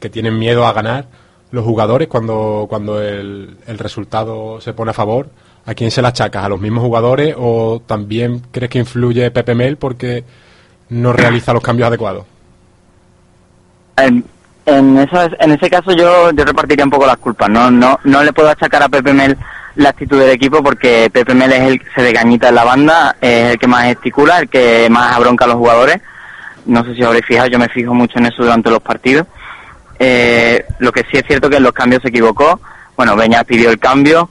que 0.01 0.09
tienen 0.09 0.39
miedo 0.39 0.67
a 0.67 0.73
ganar 0.73 1.07
los 1.51 1.65
jugadores 1.65 2.09
cuando, 2.09 2.67
cuando 2.69 3.03
el, 3.03 3.59
el 3.67 3.79
resultado 3.79 4.61
se 4.61 4.73
pone 4.73 4.93
a 4.93 4.95
favor, 4.95 5.29
¿a 5.67 5.75
quién 5.75 5.91
se 5.91 6.01
la 6.01 6.09
achacas? 6.09 6.45
¿A 6.45 6.49
los 6.49 6.61
mismos 6.61 6.83
jugadores 6.83 7.35
o 7.39 7.83
también 7.87 8.43
crees 8.51 8.71
que 8.71 8.79
influye 8.79 9.31
Pepe 9.31 9.55
Mel 9.55 9.77
porque 9.77 10.25
no 10.89 11.13
realiza 11.13 11.53
los 11.53 11.63
cambios 11.63 11.89
adecuados? 11.89 12.25
En, 13.99 14.25
en, 14.69 14.99
eso, 14.99 15.29
en 15.39 15.53
ese 15.53 15.71
caso 15.71 15.93
yo, 15.93 16.31
yo 16.31 16.45
repartiría 16.45 16.85
un 16.85 16.91
poco 16.91 17.07
las 17.07 17.17
culpas. 17.17 17.49
No, 17.49 17.71
no, 17.71 17.99
no 18.05 18.23
le 18.23 18.33
puedo 18.33 18.51
achacar 18.51 18.83
a 18.83 18.89
Pepe 18.89 19.13
Mel 19.13 19.37
la 19.77 19.91
actitud 19.91 20.19
del 20.19 20.31
equipo 20.31 20.63
porque 20.63 21.09
Pepe 21.13 21.35
Mel 21.35 21.53
es 21.53 21.61
el 21.61 21.81
que 21.81 21.87
se 21.95 22.03
degañita 22.03 22.49
en 22.49 22.55
la 22.55 22.65
banda, 22.65 23.17
es 23.21 23.53
el 23.53 23.59
que 23.59 23.67
más 23.67 23.85
gesticula, 23.85 24.41
el 24.41 24.49
que 24.49 24.89
más 24.91 25.15
abronca 25.15 25.45
a 25.45 25.49
los 25.49 25.57
jugadores. 25.57 26.01
No 26.67 26.85
sé 26.85 26.95
si 26.95 27.03
os 27.03 27.07
habréis 27.07 27.25
fijado, 27.25 27.49
yo 27.49 27.59
me 27.59 27.69
fijo 27.69 27.95
mucho 27.95 28.19
en 28.19 28.27
eso 28.27 28.43
durante 28.43 28.71
los 28.71 28.81
partidos. 28.81 29.27
Eh, 29.99 30.65
lo 30.79 30.93
que 30.93 31.03
sí 31.11 31.17
es 31.17 31.25
cierto 31.27 31.49
que 31.49 31.57
en 31.57 31.63
los 31.63 31.73
cambios 31.73 32.03
se 32.03 32.09
equivocó. 32.09 32.61
Bueno, 32.97 33.17
Beñat 33.17 33.47
pidió 33.47 33.71
el 33.71 33.79
cambio, 33.79 34.29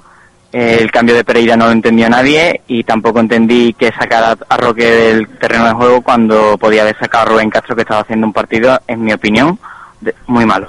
eh, 0.51 0.77
el 0.81 0.91
cambio 0.91 1.15
de 1.15 1.23
Pereira 1.23 1.57
no 1.57 1.65
lo 1.65 1.71
entendió 1.71 2.09
nadie 2.09 2.61
y 2.67 2.83
tampoco 2.83 3.19
entendí 3.19 3.73
que 3.73 3.91
sacara 3.91 4.37
a 4.47 4.57
Roque 4.57 4.85
del 4.85 5.27
terreno 5.39 5.65
de 5.65 5.73
juego 5.73 6.01
cuando 6.01 6.57
podía 6.57 6.83
haber 6.83 6.97
sacado 6.97 7.23
a 7.23 7.29
Rubén 7.29 7.49
Castro 7.49 7.75
que 7.75 7.81
estaba 7.81 8.01
haciendo 8.01 8.27
un 8.27 8.33
partido, 8.33 8.79
en 8.87 9.03
mi 9.03 9.13
opinión, 9.13 9.59
de- 10.01 10.15
muy 10.27 10.45
malo. 10.45 10.67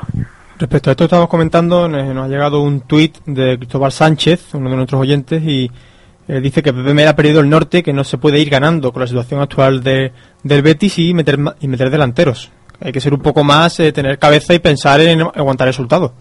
Respecto 0.59 0.91
a 0.91 0.93
esto 0.93 1.03
que 1.05 1.07
estamos 1.07 1.29
comentando, 1.29 1.89
nos 1.89 2.25
ha 2.25 2.29
llegado 2.29 2.61
un 2.61 2.81
tuit 2.81 3.17
de 3.27 3.57
Cristóbal 3.59 3.93
Sánchez, 3.93 4.55
uno 4.55 4.69
de 4.71 4.77
nuestros 4.77 5.01
oyentes, 5.01 5.43
y 5.45 5.71
eh, 6.27 6.41
dice 6.41 6.63
que 6.63 6.73
Pepe 6.73 6.95
Mel 6.95 7.07
ha 7.09 7.15
perdido 7.17 7.41
el 7.41 7.49
norte, 7.49 7.83
que 7.85 7.93
no 7.93 8.03
se 8.03 8.19
puede 8.19 8.41
ir 8.41 8.51
ganando 8.51 8.93
con 8.93 9.01
la 9.01 9.07
situación 9.07 9.41
actual 9.41 9.83
de, 9.85 10.13
del 10.43 10.63
Betis 10.63 10.99
y 10.99 11.15
meter, 11.15 11.39
y 11.61 11.69
meter 11.69 11.91
delanteros. 11.91 12.51
Hay 12.81 12.93
que 12.93 13.01
ser 13.01 13.15
un 13.15 13.21
poco 13.21 13.45
más, 13.45 13.79
eh, 13.81 13.93
tener 13.93 14.19
cabeza 14.19 14.53
y 14.55 14.59
pensar 14.59 15.01
en 15.01 15.21
aguantar 15.21 15.69
el 15.69 15.75
resultado. 15.75 16.13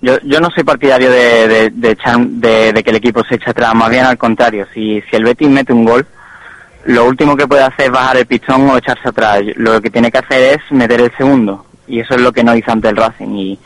Yo, 0.00 0.18
yo 0.22 0.38
no 0.40 0.48
soy 0.54 0.64
partidario 0.64 1.10
de, 1.10 1.48
de, 1.48 1.70
de, 1.70 1.96
de- 2.28 2.72
de 2.72 2.82
que 2.84 2.90
el 2.90 2.96
equipo 2.96 3.22
se 3.28 3.36
eche 3.36 3.50
atrás, 3.50 3.74
más 3.74 3.88
bien 3.90 4.04
al 4.04 4.18
contrario. 4.18 4.66
Si, 4.74 5.00
si 5.10 5.16
el 5.16 5.24
Betis 5.24 5.48
mete 5.48 5.72
un 5.72 5.84
gol, 5.84 6.06
lo 6.84 7.06
último 7.06 7.36
que 7.36 7.46
puede 7.48 7.62
hacer 7.62 7.86
es 7.86 7.90
bajar 7.90 8.16
el 8.18 8.26
pistón 8.26 8.68
o 8.68 8.76
echarse 8.76 9.08
atrás. 9.08 9.40
Lo 9.56 9.80
que 9.80 9.90
tiene 9.90 10.10
que 10.12 10.18
hacer 10.18 10.54
es 10.60 10.72
meter 10.72 11.00
el 11.00 11.12
segundo. 11.16 11.64
Y 11.86 12.00
eso 12.00 12.14
es 12.14 12.20
lo 12.20 12.32
que 12.32 12.44
no 12.44 12.56
hizo 12.56 12.70
ante 12.72 12.88
el 12.88 12.96
Racing. 12.96 13.34
Y, 13.34 13.58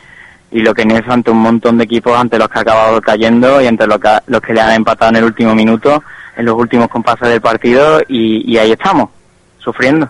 y 0.51 0.59
lo 0.61 0.73
que 0.73 0.85
no 0.85 0.97
hizo 0.97 1.11
ante 1.11 1.31
un 1.31 1.39
montón 1.39 1.77
de 1.77 1.83
equipos 1.83 2.17
ante 2.17 2.39
los 2.39 2.49
que 2.49 2.59
ha 2.59 2.61
acabado 2.61 2.99
cayendo 3.01 3.61
y 3.61 3.67
ante 3.67 3.85
los 3.85 3.99
que, 3.99 4.09
los 4.27 4.41
que 4.41 4.53
le 4.53 4.61
han 4.61 4.73
empatado 4.73 5.11
en 5.11 5.17
el 5.17 5.25
último 5.25 5.53
minuto, 5.53 6.03
en 6.35 6.45
los 6.45 6.55
últimos 6.55 6.87
compases 6.87 7.29
del 7.29 7.41
partido. 7.41 8.01
Y, 8.07 8.51
y 8.51 8.57
ahí 8.57 8.71
estamos, 8.71 9.09
sufriendo. 9.59 10.09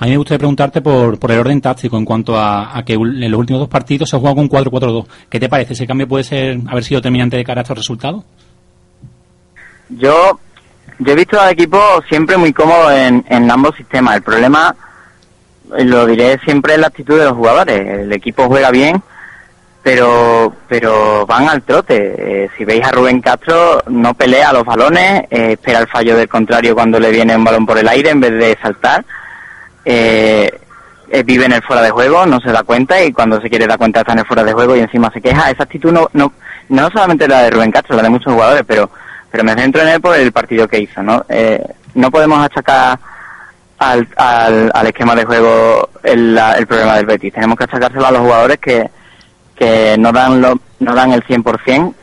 A 0.00 0.04
mí 0.04 0.12
me 0.12 0.16
gustaría 0.16 0.38
preguntarte 0.38 0.80
por, 0.80 1.18
por 1.18 1.32
el 1.32 1.40
orden 1.40 1.60
táctico 1.60 1.96
en 1.96 2.04
cuanto 2.04 2.38
a, 2.38 2.76
a 2.76 2.84
que 2.84 2.92
en 2.92 3.30
los 3.30 3.40
últimos 3.40 3.60
dos 3.60 3.68
partidos 3.68 4.08
se 4.08 4.16
ha 4.16 4.20
jugado 4.20 4.36
con 4.36 4.48
4-4-2. 4.48 5.06
¿Qué 5.28 5.40
te 5.40 5.48
parece? 5.48 5.72
¿Ese 5.72 5.88
cambio 5.88 6.06
puede 6.06 6.22
ser 6.22 6.58
haber 6.68 6.84
sido 6.84 7.00
determinante 7.00 7.36
de 7.36 7.44
cara 7.44 7.60
a 7.60 7.62
estos 7.62 7.78
resultados? 7.78 8.24
Yo, 9.88 10.38
yo 11.00 11.12
he 11.12 11.16
visto 11.16 11.40
al 11.40 11.50
equipo 11.50 11.80
siempre 12.08 12.36
muy 12.36 12.52
cómodo 12.52 12.92
en, 12.92 13.24
en 13.28 13.50
ambos 13.50 13.74
sistemas. 13.74 14.16
El 14.16 14.22
problema, 14.22 14.74
lo 15.76 16.06
diré 16.06 16.38
siempre, 16.44 16.74
es 16.74 16.80
la 16.80 16.88
actitud 16.88 17.18
de 17.18 17.24
los 17.24 17.34
jugadores. 17.34 18.00
El 18.00 18.12
equipo 18.12 18.46
juega 18.46 18.70
bien, 18.70 19.02
pero 19.82 20.52
pero 20.68 21.26
van 21.26 21.48
al 21.48 21.62
trote. 21.62 22.14
Eh, 22.44 22.50
si 22.56 22.64
veis 22.64 22.84
a 22.84 22.90
Rubén 22.92 23.20
Castro, 23.20 23.82
no 23.88 24.14
pelea 24.14 24.52
los 24.52 24.64
balones, 24.64 25.24
eh, 25.30 25.52
espera 25.52 25.80
el 25.80 25.88
fallo 25.88 26.16
del 26.16 26.28
contrario 26.28 26.74
cuando 26.74 26.98
le 26.98 27.10
viene 27.10 27.36
un 27.36 27.44
balón 27.44 27.66
por 27.66 27.78
el 27.78 27.88
aire 27.88 28.10
en 28.10 28.20
vez 28.20 28.32
de 28.32 28.58
saltar. 28.62 29.04
Eh, 29.84 30.50
eh, 31.10 31.22
vive 31.22 31.46
en 31.46 31.52
el 31.52 31.62
fuera 31.62 31.80
de 31.80 31.90
juego, 31.90 32.26
no 32.26 32.38
se 32.40 32.52
da 32.52 32.62
cuenta 32.62 33.02
y 33.02 33.12
cuando 33.12 33.40
se 33.40 33.48
quiere 33.48 33.66
dar 33.66 33.78
cuenta 33.78 34.00
está 34.00 34.12
en 34.12 34.18
el 34.18 34.26
fuera 34.26 34.44
de 34.44 34.52
juego 34.52 34.76
y 34.76 34.80
encima 34.80 35.10
se 35.10 35.22
queja. 35.22 35.50
Esa 35.50 35.62
actitud 35.62 35.90
no, 35.90 36.08
no, 36.12 36.32
no 36.68 36.90
solamente 36.90 37.26
la 37.26 37.42
de 37.44 37.50
Rubén 37.50 37.72
Castro, 37.72 37.96
la 37.96 38.02
de 38.02 38.10
muchos 38.10 38.32
jugadores, 38.32 38.62
pero, 38.66 38.90
pero 39.30 39.42
me 39.44 39.54
centro 39.54 39.80
en 39.80 39.88
él 39.88 40.00
por 40.02 40.14
el 40.16 40.32
partido 40.32 40.68
que 40.68 40.80
hizo. 40.80 41.02
No, 41.02 41.24
Eh, 41.28 41.64
no 41.94 42.10
podemos 42.10 42.38
achacar 42.44 42.98
al, 43.78 44.08
al, 44.16 44.70
al 44.74 44.86
esquema 44.86 45.14
de 45.14 45.24
juego 45.24 45.88
el, 46.02 46.36
el 46.58 46.66
problema 46.66 46.96
del 46.96 47.06
Betis. 47.06 47.32
Tenemos 47.34 47.56
que 47.58 47.64
achacárselo 47.64 48.06
a 48.06 48.10
los 48.12 48.20
jugadores 48.22 48.58
que, 48.58 48.88
que 49.54 49.96
no 49.98 50.12
dan 50.12 50.40
lo, 50.40 50.54
no 50.80 50.94
dan 50.94 51.12
el 51.12 51.22
100%. 51.24 51.94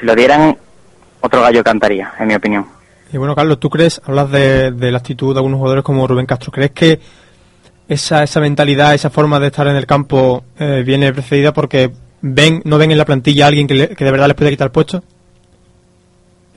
Si 0.00 0.06
lo 0.06 0.14
dieran, 0.14 0.56
otro 1.20 1.40
gallo 1.42 1.64
cantaría, 1.64 2.12
en 2.18 2.28
mi 2.28 2.34
opinión. 2.34 2.66
Y 3.12 3.16
bueno, 3.16 3.34
Carlos, 3.34 3.58
¿tú 3.58 3.70
crees, 3.70 4.00
hablas 4.04 4.30
de, 4.30 4.70
de 4.70 4.92
la 4.92 4.98
actitud 4.98 5.34
de 5.34 5.38
algunos 5.38 5.58
jugadores 5.58 5.82
como 5.84 6.06
Rubén 6.06 6.26
Castro, 6.26 6.52
¿crees 6.52 6.72
que 6.72 7.00
esa, 7.88 8.22
esa 8.22 8.38
mentalidad, 8.40 8.92
esa 8.94 9.08
forma 9.08 9.40
de 9.40 9.46
estar 9.46 9.66
en 9.66 9.76
el 9.76 9.86
campo 9.86 10.44
eh, 10.58 10.82
viene 10.84 11.10
precedida 11.14 11.54
porque 11.54 11.90
ven 12.20 12.60
no 12.64 12.76
ven 12.76 12.90
en 12.90 12.98
la 12.98 13.06
plantilla 13.06 13.46
a 13.46 13.48
alguien 13.48 13.66
que, 13.66 13.74
le- 13.74 13.88
que 13.96 14.04
de 14.04 14.10
verdad 14.10 14.26
les 14.26 14.36
puede 14.36 14.50
quitar 14.50 14.66
el 14.66 14.72
puesto? 14.72 15.02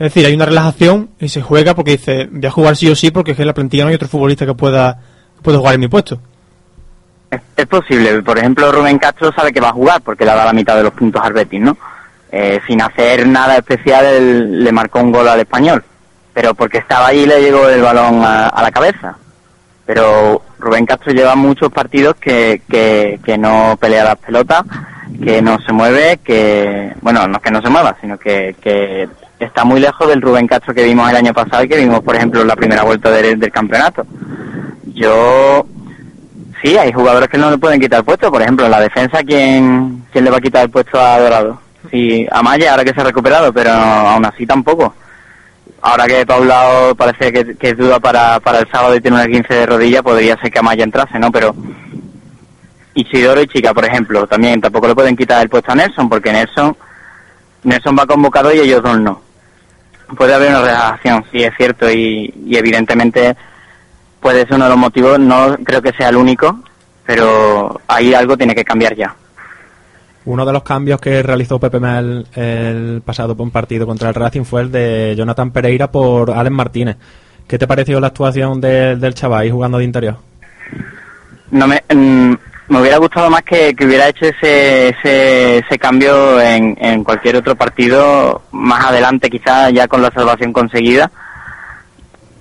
Es 0.02 0.06
decir, 0.06 0.26
hay 0.26 0.34
una 0.34 0.48
relajación 0.48 1.12
y 1.20 1.30
se 1.30 1.44
juega 1.44 1.76
porque 1.76 1.92
dice, 1.92 2.28
voy 2.32 2.48
a 2.48 2.50
jugar 2.50 2.76
sí 2.76 2.90
o 2.90 2.96
sí 2.96 3.12
porque 3.12 3.32
es 3.32 3.38
que 3.38 3.44
en 3.44 3.48
la 3.48 3.54
plantilla 3.54 3.84
no 3.84 3.90
hay 3.90 3.96
otro 3.96 4.08
futbolista 4.08 4.48
que 4.48 4.56
pueda, 4.56 4.98
jugar 5.44 5.76
en 5.76 5.80
mi 5.80 5.90
puesto. 5.90 6.20
Es, 7.56 7.68
posible. 7.68 8.24
Por 8.24 8.40
ejemplo, 8.40 8.72
Rubén 8.72 8.98
Castro 8.98 9.32
sabe 9.32 9.54
que 9.54 9.60
va 9.60 9.70
a 9.70 9.74
jugar 9.74 10.02
porque 10.02 10.26
le 10.26 10.32
ha 10.32 10.36
dado 10.36 10.48
la 10.48 10.54
mitad 10.54 10.76
de 10.76 10.82
los 10.82 10.94
puntos 10.94 11.22
al 11.24 11.34
Betis, 11.34 11.62
¿no? 11.62 11.78
Eh, 12.32 12.60
sin 12.66 12.82
hacer 12.82 13.28
nada 13.28 13.58
especial, 13.58 14.64
le 14.64 14.72
marcó 14.72 15.02
un 15.02 15.12
gol 15.12 15.28
al 15.28 15.40
español. 15.40 15.84
Pero 16.34 16.56
porque 16.56 16.80
estaba 16.80 17.06
ahí 17.06 17.28
le 17.28 17.40
llegó 17.40 17.70
el 17.70 17.84
balón 17.84 18.24
a, 18.24 18.48
a 18.48 18.64
la 18.64 18.72
cabeza. 18.72 19.16
Pero 19.86 20.42
Rubén 20.58 20.88
Castro 20.88 21.14
lleva 21.14 21.36
muchos 21.36 21.72
partidos 21.72 22.16
que, 22.16 22.64
que, 22.68 23.20
que 23.24 23.38
no 23.38 23.78
pelea 23.80 24.04
las 24.04 24.18
pelotas, 24.18 24.64
que 25.24 25.44
no 25.44 25.60
se 25.62 25.72
mueve, 25.72 26.18
que, 26.24 26.92
bueno, 27.02 27.28
no 27.28 27.38
es 27.38 27.44
que 27.44 27.52
no 27.52 27.62
se 27.62 27.70
mueva, 27.70 27.96
sino 28.02 28.18
que, 28.18 28.56
que 28.60 29.08
está 29.46 29.64
muy 29.64 29.80
lejos 29.80 30.08
del 30.08 30.22
Rubén 30.22 30.48
Castro 30.48 30.74
que 30.74 30.84
vimos 30.84 31.10
el 31.10 31.16
año 31.16 31.34
pasado 31.34 31.64
y 31.64 31.68
que 31.70 31.78
vimos, 31.78 32.02
por 32.02 32.16
ejemplo, 32.16 32.42
en 32.42 32.48
la 32.48 32.56
primera 32.56 32.84
vuelta 32.84 33.10
del- 33.12 33.40
del 33.40 33.52
campeonato. 33.52 34.06
Yo 34.94 35.66
Sí, 36.64 36.78
hay 36.78 36.94
jugadores 36.94 37.28
que 37.28 37.40
no 37.40 37.50
le 37.50 37.58
pueden 37.58 37.82
quitar 37.82 38.04
puesto. 38.04 38.32
Por 38.32 38.40
ejemplo, 38.40 38.66
en 38.66 38.72
la 38.72 38.80
defensa, 38.80 39.24
¿quién, 39.24 40.04
quién 40.12 40.24
le 40.24 40.30
va 40.30 40.38
a 40.38 40.42
quitar 40.42 40.64
el 40.66 40.70
puesto 40.70 41.02
a 41.02 41.20
Dorado? 41.20 41.60
Sí, 41.90 42.28
a 42.32 42.44
Maya, 42.44 42.70
ahora 42.70 42.84
que 42.84 42.94
se 42.94 43.02
ha 43.02 43.04
recuperado, 43.04 43.52
pero 43.52 43.72
aún 43.72 44.24
así 44.28 44.46
tampoco. 44.46 44.94
Ahora 45.82 46.06
que 46.06 46.24
Paulao 46.24 46.94
parece 46.94 47.34
que, 47.34 47.56
que 47.58 47.70
es 47.70 47.78
duda 47.78 48.00
para, 48.00 48.40
para 48.42 48.60
el 48.60 48.70
sábado 48.70 48.96
y 48.96 49.02
tiene 49.02 49.18
una 49.18 49.26
15 49.26 49.52
de 49.52 49.66
rodilla, 49.66 50.04
podría 50.04 50.38
ser 50.40 50.52
que 50.52 50.60
Amaya 50.60 50.84
entrase, 50.84 51.18
¿no? 51.18 51.32
Pero 51.32 51.56
Isidoro 52.94 53.42
y 53.42 53.48
Chica, 53.48 53.74
por 53.74 53.86
ejemplo, 53.86 54.28
también 54.28 54.62
tampoco 54.62 54.88
le 54.88 54.94
pueden 54.94 55.18
quitar 55.18 55.42
el 55.42 55.50
puesto 55.50 55.72
a 55.72 55.76
Nelson, 55.76 56.10
porque 56.10 56.32
Nelson, 56.32 56.78
Nelson 57.64 57.96
va 57.98 58.06
convocado 58.06 58.54
y 58.54 58.60
ellos 58.60 58.84
dos 58.84 59.00
no. 59.00 59.20
Puede 60.18 60.34
haber 60.34 60.50
una 60.50 60.62
relajación, 60.62 61.26
sí, 61.32 61.44
es 61.44 61.54
cierto, 61.58 61.90
y, 61.92 62.34
y 62.46 62.58
evidentemente 62.58 63.36
puede 64.20 64.42
ser 64.46 64.56
uno 64.56 64.66
de 64.66 64.70
los 64.72 64.78
motivos, 64.80 65.20
no 65.20 65.56
creo 65.64 65.82
que 65.82 65.94
sea 65.94 66.10
el 66.10 66.18
único, 66.18 66.60
pero 67.06 67.80
ahí 67.88 68.14
algo 68.14 68.38
tiene 68.38 68.54
que 68.54 68.64
cambiar 68.66 68.96
ya. 68.96 69.16
Uno 70.26 70.46
de 70.46 70.54
los 70.54 70.62
cambios 70.64 71.02
que 71.02 71.24
realizó 71.24 71.60
Pepe 71.60 71.80
Mel 71.80 72.28
el 72.36 73.02
pasado 73.04 73.36
un 73.40 73.50
partido 73.50 73.88
contra 73.88 74.10
el 74.10 74.16
Racing 74.16 74.44
fue 74.44 74.62
el 74.62 74.72
de 74.72 75.16
Jonathan 75.18 75.50
Pereira 75.52 75.90
por 75.90 76.30
Alex 76.32 76.56
Martínez. 76.56 76.98
¿Qué 77.48 77.58
te 77.58 77.66
pareció 77.68 78.00
la 78.00 78.08
actuación 78.08 78.62
del- 78.62 79.00
del 79.00 79.14
chaval 79.16 79.50
jugando 79.50 79.80
de 79.80 79.84
interior? 79.86 80.18
No 81.50 81.68
me, 81.68 81.84
mm, 81.94 82.34
me 82.72 82.80
hubiera 82.80 83.00
gustado 83.00 83.30
más 83.30 83.42
que, 83.42 83.76
hubiera 83.84 84.08
hecho 84.08 84.28
ese, 84.28 84.96
ese, 85.04 85.78
cambio 85.78 86.40
en, 86.40 87.04
cualquier 87.04 87.36
otro 87.36 87.54
partido 87.54 88.44
más 88.52 88.86
adelante, 88.86 89.30
quizás 89.30 89.74
ya 89.74 89.90
con 89.90 90.02
la 90.02 90.10
salvación 90.10 90.54
conseguida. 90.54 91.12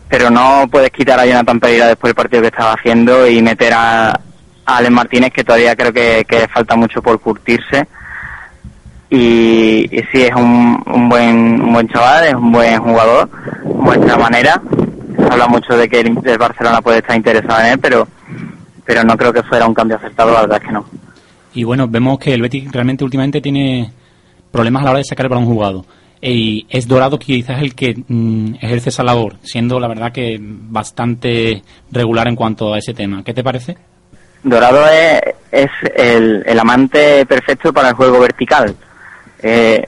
Pero 0.08 0.30
no 0.30 0.68
puedes 0.70 0.92
quitar 0.92 1.18
a 1.18 1.26
Jonathan 1.26 1.58
Pereira 1.58 1.88
después 1.88 2.10
del 2.10 2.14
partido 2.14 2.42
que 2.42 2.48
estaba 2.48 2.74
haciendo 2.74 3.26
y 3.26 3.42
meter 3.42 3.72
a, 3.74 4.20
a 4.66 4.90
Martínez, 4.90 5.32
que 5.32 5.42
todavía 5.42 5.74
creo 5.74 5.92
que, 5.92 6.48
falta 6.54 6.76
mucho 6.76 7.02
por 7.02 7.18
curtirse. 7.18 7.88
Y, 9.10 9.88
sí, 10.12 10.22
es 10.22 10.34
un, 10.36 10.80
un, 10.86 11.08
buen, 11.08 11.60
un 11.60 11.72
buen 11.72 11.88
chaval, 11.88 12.28
es 12.28 12.34
un 12.34 12.52
buen 12.52 12.78
jugador, 12.80 13.28
muestra 13.64 14.16
manera. 14.16 14.62
Se 15.16 15.24
habla 15.24 15.48
mucho 15.48 15.76
de 15.76 15.88
que 15.88 15.98
el 15.98 16.38
Barcelona 16.38 16.80
puede 16.82 16.98
estar 16.98 17.16
interesado 17.16 17.62
en 17.62 17.66
él, 17.72 17.78
pero 17.80 18.06
pero 18.90 19.04
no 19.04 19.16
creo 19.16 19.32
que 19.32 19.44
fuera 19.44 19.68
un 19.68 19.72
cambio 19.72 19.96
acertado, 19.98 20.32
la 20.32 20.40
verdad 20.40 20.58
es 20.60 20.66
que 20.66 20.72
no. 20.72 20.84
Y 21.54 21.62
bueno, 21.62 21.86
vemos 21.86 22.18
que 22.18 22.34
el 22.34 22.42
Betis 22.42 22.72
realmente 22.72 23.04
últimamente 23.04 23.40
tiene 23.40 23.88
problemas 24.50 24.82
a 24.82 24.84
la 24.86 24.90
hora 24.90 24.98
de 24.98 25.04
sacar 25.04 25.26
el 25.26 25.30
balón 25.30 25.46
jugado. 25.46 25.86
Y 26.20 26.66
es 26.68 26.88
Dorado 26.88 27.16
quizás 27.16 27.62
el 27.62 27.76
que 27.76 27.94
mm, 28.08 28.56
ejerce 28.60 28.88
esa 28.88 29.04
labor, 29.04 29.36
siendo 29.44 29.78
la 29.78 29.86
verdad 29.86 30.10
que 30.10 30.40
bastante 30.40 31.62
regular 31.92 32.26
en 32.26 32.34
cuanto 32.34 32.74
a 32.74 32.78
ese 32.78 32.92
tema. 32.92 33.22
¿Qué 33.22 33.32
te 33.32 33.44
parece? 33.44 33.78
Dorado 34.42 34.84
es, 34.88 35.20
es 35.52 35.70
el, 35.94 36.42
el 36.44 36.58
amante 36.58 37.24
perfecto 37.26 37.72
para 37.72 37.90
el 37.90 37.94
juego 37.94 38.18
vertical. 38.18 38.74
Eh, 39.40 39.86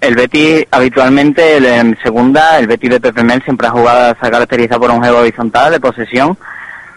el 0.00 0.16
Betis 0.16 0.66
habitualmente 0.72 1.58
en 1.58 1.96
segunda, 2.02 2.58
el 2.58 2.66
Betis 2.66 2.90
de 2.90 3.00
Pepe 3.00 3.22
Mel 3.22 3.40
siempre 3.44 3.68
ha 3.68 3.70
jugado, 3.70 4.16
se 4.20 4.26
ha 4.26 4.30
caracterizado 4.32 4.80
por 4.80 4.90
un 4.90 4.98
juego 4.98 5.18
horizontal 5.18 5.70
de 5.70 5.78
posesión, 5.78 6.36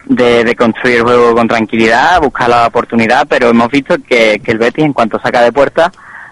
de, 0.05 0.55
construir 0.55 0.98
el 0.98 1.03
juego 1.03 1.36
con 1.36 1.48
tranquilidad, 1.48 2.22
buscar 2.22 2.50
la 2.50 2.67
oportunidad, 2.67 3.25
pero 3.27 3.50
hemos 3.50 3.69
visto 3.69 3.95
que, 3.98 4.41
que 4.43 4.51
el 4.51 4.57
Betis 4.57 4.86
en 4.86 4.93
cuanto 4.93 5.19
saca 5.19 5.41
de 5.41 5.51
puerta, 5.51 5.91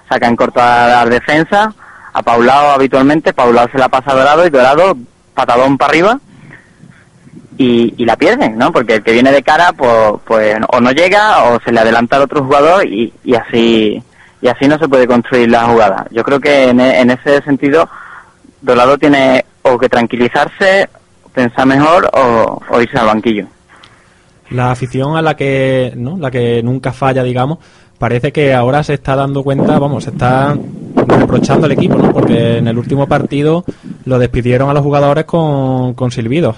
saca 0.09 0.27
en 0.27 0.35
corto 0.35 0.61
a 0.61 0.87
la 0.87 1.05
defensa, 1.05 1.73
a 2.13 2.21
Paulao 2.21 2.71
habitualmente, 2.71 3.33
Paulao 3.33 3.69
se 3.71 3.77
la 3.77 3.89
pasa 3.89 4.11
a 4.11 4.15
Dorado 4.15 4.45
y 4.45 4.49
Dorado 4.49 4.97
patadón 5.33 5.77
para 5.77 5.91
arriba 5.91 6.19
y, 7.57 7.93
y 7.97 8.05
la 8.05 8.17
pierden, 8.17 8.57
¿no? 8.57 8.71
Porque 8.71 8.95
el 8.95 9.03
que 9.03 9.13
viene 9.13 9.31
de 9.31 9.43
cara, 9.43 9.71
pues, 9.71 10.13
pues 10.25 10.57
o 10.67 10.81
no 10.81 10.91
llega 10.91 11.43
o 11.45 11.59
se 11.61 11.71
le 11.71 11.79
adelanta 11.79 12.17
al 12.17 12.23
otro 12.23 12.43
jugador 12.43 12.85
y, 12.85 13.13
y 13.23 13.35
así 13.35 14.03
y 14.41 14.47
así 14.47 14.67
no 14.67 14.79
se 14.79 14.89
puede 14.89 15.05
construir 15.05 15.49
la 15.49 15.65
jugada. 15.65 16.07
Yo 16.09 16.23
creo 16.23 16.39
que 16.39 16.69
en, 16.69 16.79
ese 17.11 17.41
sentido 17.43 17.87
Dorado 18.61 18.97
tiene 18.97 19.45
o 19.61 19.77
que 19.77 19.87
tranquilizarse, 19.87 20.89
pensar 21.31 21.67
mejor 21.67 22.09
o 22.11 22.81
irse 22.81 22.97
al 22.97 23.05
banquillo. 23.05 23.47
La 24.51 24.72
afición 24.72 25.15
a 25.15 25.22
la 25.22 25.36
que, 25.36 25.93
¿no? 25.96 26.17
La 26.17 26.29
que 26.29 26.62
nunca 26.62 26.91
falla, 26.93 27.24
digamos, 27.24 27.60
parece 27.98 28.31
que 28.31 28.53
ahora 28.53 28.84
se 28.84 28.96
está 28.96 29.15
dando 29.15 29.43
cuenta, 29.43 29.79
vamos, 29.79 30.03
se 30.03 30.10
está 30.10 30.58
reprochando 30.96 31.65
al 31.65 31.72
equipo, 31.72 31.96
¿no? 31.96 32.12
Porque 32.12 32.58
en 32.58 32.67
el 32.67 32.77
último 32.77 33.08
partido 33.08 33.63
lo 34.05 34.20
despidieron 34.20 34.70
a 34.70 34.74
los 34.74 34.84
jugadores 34.84 35.25
con, 35.25 35.93
con 35.93 36.12
silbidos. 36.12 36.58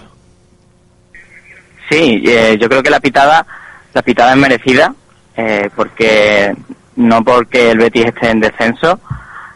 Sí, 1.90 2.24
eh, 2.26 2.58
yo 2.60 2.68
creo 2.68 2.82
que 2.82 2.90
la 2.90 3.00
pitada, 3.00 3.46
la 3.94 4.02
pitada 4.02 4.32
es 4.32 4.38
merecida, 4.38 4.96
eh, 5.36 5.70
porque 5.76 6.56
no 6.96 7.24
porque 7.24 7.72
el 7.72 7.78
Betis 7.78 8.06
esté 8.06 8.30
en 8.30 8.40
descenso, 8.40 9.00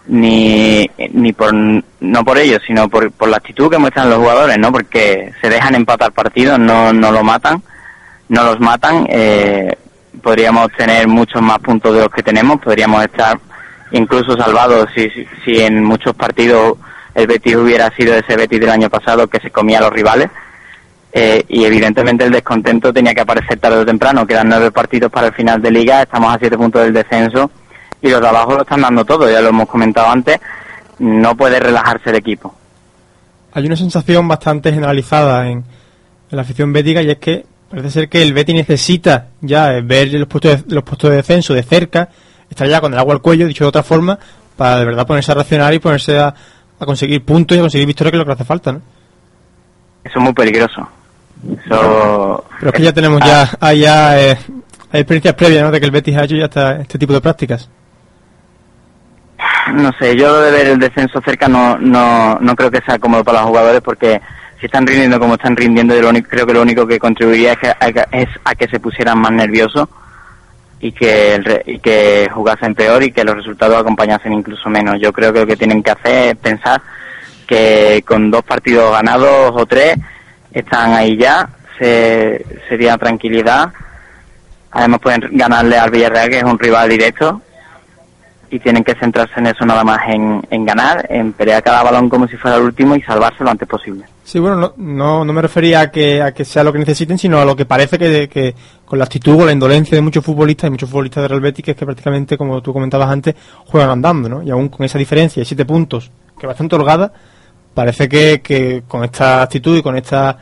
ni, 0.08 0.90
ni 1.14 1.34
por, 1.34 1.54
no 1.54 2.24
por 2.24 2.38
ello, 2.38 2.60
sino 2.66 2.88
por, 2.90 3.12
por 3.12 3.30
la 3.30 3.38
actitud 3.38 3.70
que 3.70 3.78
muestran 3.78 4.10
los 4.10 4.20
jugadores, 4.20 4.58
¿no? 4.58 4.72
Porque 4.72 5.32
se 5.42 5.50
dejan 5.50 5.76
empatar 5.76 6.12
partidos, 6.12 6.60
no, 6.60 6.94
no 6.94 7.12
lo 7.12 7.24
matan, 7.24 7.62
no 8.30 8.44
los 8.44 8.60
matan, 8.60 9.06
eh, 9.10 9.76
podríamos 10.22 10.70
tener 10.78 11.08
muchos 11.08 11.42
más 11.42 11.60
puntos 11.60 11.94
de 11.94 12.02
los 12.02 12.10
que 12.10 12.24
tenemos, 12.24 12.60
podríamos 12.60 13.04
estar 13.04 13.40
incluso 13.92 14.36
salvados 14.36 14.90
si, 14.96 15.10
si, 15.46 15.60
en 15.62 15.84
muchos 15.84 16.14
partidos 16.16 16.78
el 17.16 17.28
Betis 17.28 17.56
hubiera 17.56 17.90
sido 17.92 18.14
ese 18.14 18.36
Betis 18.36 18.60
del 18.60 18.70
año 18.70 18.90
pasado 18.90 19.28
que 19.28 19.40
se 19.40 19.50
comía 19.50 19.80
a 19.80 19.82
los 19.82 19.92
rivales. 19.92 20.30
Eh, 21.14 21.44
y 21.48 21.64
evidentemente 21.64 22.26
el 22.26 22.32
descontento 22.32 22.94
tenía 22.94 23.16
que 23.16 23.22
aparecer 23.22 23.58
tarde 23.58 23.78
o 23.78 23.86
temprano. 23.86 24.28
Quedan 24.28 24.50
nueve 24.50 24.72
partidos 24.72 25.12
para 25.12 25.28
el 25.28 25.34
final 25.34 25.62
de 25.62 25.72
liga, 25.72 26.04
estamos 26.04 26.36
a 26.36 26.38
siete 26.38 26.58
puntos 26.58 26.84
del 26.84 26.94
descenso 26.94 27.50
y 28.02 28.10
los 28.10 28.22
de 28.22 28.28
abajo 28.28 28.54
lo 28.54 28.62
están 28.62 28.82
dando 28.82 29.04
todo, 29.04 29.30
ya 29.32 29.42
lo 29.42 29.50
hemos 29.50 29.68
comentado 29.68 30.10
antes. 30.10 30.40
No 31.00 31.36
puede 31.36 31.60
relajarse 31.60 32.10
el 32.10 32.18
equipo. 32.18 32.54
Hay 33.54 33.66
una 33.66 33.76
sensación 33.76 34.28
bastante 34.28 34.72
generalizada 34.72 35.48
en, 35.48 35.60
en 35.60 36.36
la 36.36 36.42
afición 36.42 36.72
bética 36.72 37.02
y 37.02 37.10
es 37.10 37.18
que 37.18 37.46
parece 37.70 37.90
ser 37.92 38.10
que 38.10 38.22
el 38.22 38.34
Betis 38.34 38.56
necesita 38.56 39.28
ya 39.42 39.74
eh, 39.74 39.82
ver 39.82 40.12
los 40.14 40.28
puestos 40.28 40.66
de, 40.68 40.76
los 40.76 40.84
puestos 40.84 41.10
de 41.10 41.18
descenso 41.18 41.54
de 41.54 41.64
cerca, 41.64 42.10
estar 42.50 42.68
ya 42.68 42.80
con 42.82 42.94
el 42.94 43.00
agua 43.00 43.14
al 43.14 43.22
cuello, 43.22 43.48
dicho 43.48 43.64
de 43.66 43.70
otra 43.70 43.84
forma, 43.84 44.18
para 44.56 44.78
de 44.80 44.86
verdad 44.86 45.06
ponerse 45.06 45.32
a 45.32 45.36
reaccionar 45.36 45.74
y 45.74 45.80
ponerse 45.80 46.18
a, 46.20 46.34
a 46.80 46.86
conseguir 46.86 47.24
puntos 47.24 47.56
y 47.56 47.60
a 47.60 47.64
conseguir 47.64 47.88
victorias, 47.88 48.12
que 48.12 48.16
es 48.18 48.20
lo 48.20 48.26
que 48.26 48.32
hace 48.34 48.46
falta, 48.46 48.72
¿no? 48.74 48.82
Eso 50.04 50.20
es 50.20 50.24
muy 50.24 50.34
peligroso. 50.34 50.88
Eso... 51.66 52.46
Pero 52.60 52.72
es 52.72 52.74
que 52.74 52.84
ya 52.84 52.94
tenemos 52.94 53.22
ya, 53.26 53.50
hay 53.60 53.80
ya 53.82 54.20
eh, 54.20 54.38
hay 54.92 55.02
experiencias 55.02 55.34
previas, 55.36 55.64
¿no? 55.64 55.72
De 55.72 55.80
que 55.80 55.86
el 55.86 55.92
Betis 55.92 56.18
ha 56.18 56.24
hecho 56.24 56.36
ya 56.36 56.46
esta- 56.46 56.80
este 56.82 56.98
tipo 56.98 57.14
de 57.14 57.22
prácticas. 57.22 57.70
no 59.74 59.92
sé, 60.00 60.16
yo 60.16 60.28
lo 60.32 60.40
de 60.42 60.52
ver 60.52 60.68
el 60.68 60.80
descenso 60.80 61.20
cerca 61.22 61.48
no, 61.48 61.78
no, 61.78 62.40
no 62.40 62.56
creo 62.56 62.72
que 62.72 62.82
sea 62.82 62.98
cómodo 63.00 63.24
para 63.24 63.42
los 63.42 63.50
jugadores 63.50 63.82
porque 63.82 64.22
si 64.60 64.66
están 64.66 64.88
rindiendo 64.88 65.20
como 65.20 65.36
están 65.36 65.56
rindiendo, 65.56 65.96
yo 65.96 66.02
lo 66.02 66.10
único, 66.10 66.30
creo 66.30 66.48
que 66.48 66.54
lo 66.54 66.62
único 66.62 66.88
que 66.88 67.00
contribuiría 67.00 67.54
es, 67.54 67.60
que, 67.60 67.70
a, 67.70 68.08
es 68.12 68.30
a 68.44 68.56
que 68.56 68.68
se 68.68 68.80
pusieran 68.80 69.20
más 69.20 69.32
nerviosos 69.32 69.88
y 70.80 70.92
que, 70.92 71.64
y 71.66 71.80
que 71.80 72.28
jugasen 72.32 72.76
peor 72.76 73.04
y 73.04 73.12
que 73.12 73.24
los 73.24 73.36
resultados 73.36 73.78
acompañasen 73.78 74.34
incluso 74.34 74.70
menos. 74.70 75.00
Yo 75.00 75.14
creo 75.14 75.32
que 75.32 75.42
lo 75.42 75.48
que 75.48 75.58
tienen 75.58 75.84
que 75.84 75.92
hacer 75.92 76.30
es 76.30 76.36
pensar 76.38 76.82
que 77.48 78.04
con 78.06 78.32
dos 78.32 78.44
partidos 78.44 78.92
ganados 78.92 79.52
o 79.56 79.66
tres 79.66 79.96
están 80.52 80.94
ahí 80.94 81.18
ya, 81.18 81.50
se, 81.80 82.46
sería 82.68 82.98
tranquilidad. 82.98 83.72
Además 84.72 85.00
pueden 85.00 85.22
ganarle 85.32 85.78
al 85.78 85.92
Villarreal, 85.92 86.30
que 86.30 86.38
es 86.38 86.44
un 86.44 86.60
rival 86.60 86.90
directo, 86.90 87.42
y 88.50 88.60
tienen 88.60 88.84
que 88.84 88.96
centrarse 88.96 89.40
en 89.40 89.48
eso 89.48 89.66
nada 89.66 89.84
más, 89.84 90.00
en, 90.10 90.46
en 90.50 90.66
ganar, 90.66 91.06
en 91.10 91.34
pelear 91.34 91.64
cada 91.64 91.84
balón 91.84 92.10
como 92.10 92.28
si 92.28 92.38
fuera 92.38 92.58
el 92.58 92.64
último 92.64 92.96
y 92.96 93.02
salvarse 93.02 93.44
lo 93.44 93.52
antes 93.52 93.68
posible. 93.68 94.06
Sí, 94.28 94.40
bueno, 94.40 94.58
no, 94.58 94.74
no, 94.76 95.24
no 95.24 95.32
me 95.32 95.42
refería 95.42 95.80
a 95.80 95.90
que, 95.90 96.22
a 96.22 96.34
que 96.34 96.44
sea 96.44 96.62
lo 96.62 96.74
que 96.74 96.80
necesiten, 96.80 97.18
sino 97.18 97.40
a 97.40 97.46
lo 97.46 97.56
que 97.56 97.64
parece 97.64 97.98
que, 97.98 98.28
que 98.28 98.54
con 98.84 99.00
la 99.00 99.06
actitud 99.06 99.42
o 99.42 99.46
la 99.46 99.54
indolencia 99.54 99.96
de 99.96 100.02
muchos 100.02 100.22
futbolistas 100.22 100.68
y 100.68 100.72
muchos 100.72 100.90
futbolistas 100.90 101.22
de 101.22 101.28
Real 101.30 101.40
Betis, 101.40 101.64
que 101.64 101.72
es 101.72 101.78
que 101.78 101.86
prácticamente, 101.86 102.38
como 102.38 102.62
tú 102.62 102.74
comentabas 102.74 103.10
antes, 103.10 103.36
juegan 103.68 103.90
andando, 103.90 104.28
¿no? 104.28 104.44
Y 104.44 104.50
aún 104.50 104.68
con 104.68 104.86
esa 104.86 105.00
diferencia 105.00 105.40
de 105.40 105.46
siete 105.46 105.64
puntos, 105.64 106.12
que 106.38 106.46
es 106.46 106.48
bastante 106.48 106.76
holgada, 106.76 107.14
parece 107.74 108.10
que, 108.10 108.42
que 108.44 108.84
con 108.86 109.06
esta 109.06 109.44
actitud 109.44 109.78
y 109.78 109.82
con 109.82 109.96
esta, 109.96 110.38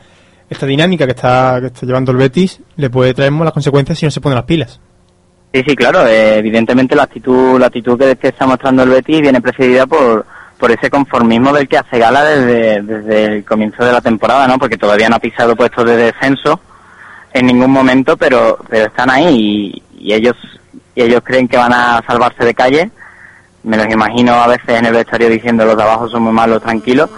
esta 0.50 0.66
dinámica 0.66 1.04
que 1.04 1.12
está, 1.12 1.58
que 1.60 1.68
está 1.68 1.86
llevando 1.86 2.10
el 2.10 2.18
Betis, 2.18 2.60
le 2.74 2.90
puede 2.90 3.14
traer 3.14 3.30
las 3.30 3.52
consecuencias 3.52 3.96
si 4.00 4.04
no 4.04 4.10
se 4.10 4.20
ponen 4.20 4.34
las 4.34 4.46
pilas. 4.46 4.80
Sí, 5.54 5.62
sí, 5.64 5.76
claro. 5.76 6.04
eh, 6.08 6.38
evidentemente 6.38 6.96
la 6.96 7.04
actitud, 7.04 7.60
la 7.60 7.66
actitud 7.66 7.96
que, 7.96 8.26
está 8.26 8.48
mostrando 8.48 8.82
el 8.82 8.90
Betis 8.90 9.20
viene 9.20 9.40
precedida 9.40 9.86
por, 9.86 10.26
por 10.58 10.70
ese 10.70 10.90
conformismo 10.90 11.52
del 11.52 11.68
que 11.68 11.78
hace 11.78 11.98
gala 11.98 12.24
desde, 12.24 12.82
desde 12.82 13.24
el 13.24 13.44
comienzo 13.44 13.84
de 13.84 13.92
la 13.92 14.00
temporada, 14.00 14.46
¿no? 14.46 14.58
Porque 14.58 14.78
todavía 14.78 15.08
no 15.08 15.16
ha 15.16 15.20
pisado 15.20 15.54
puestos 15.54 15.84
de 15.84 15.96
descenso 15.96 16.60
en 17.32 17.46
ningún 17.46 17.70
momento, 17.70 18.16
pero, 18.16 18.58
pero 18.68 18.86
están 18.86 19.10
ahí 19.10 19.82
y, 19.98 20.12
ellos, 20.12 20.36
y 20.94 21.02
ellos 21.02 21.20
creen 21.22 21.48
que 21.48 21.58
van 21.58 21.72
a 21.72 22.02
salvarse 22.06 22.44
de 22.44 22.54
calle. 22.54 22.90
Me 23.62 23.76
los 23.76 23.86
imagino 23.88 24.32
a 24.32 24.46
veces 24.46 24.78
en 24.78 24.86
el 24.86 24.94
vestuario 24.94 25.28
diciendo 25.28 25.64
los 25.66 25.76
de 25.76 25.82
abajo 25.82 26.08
son 26.08 26.22
muy 26.22 26.32
malos, 26.32 26.62
tranquilos, 26.62 27.10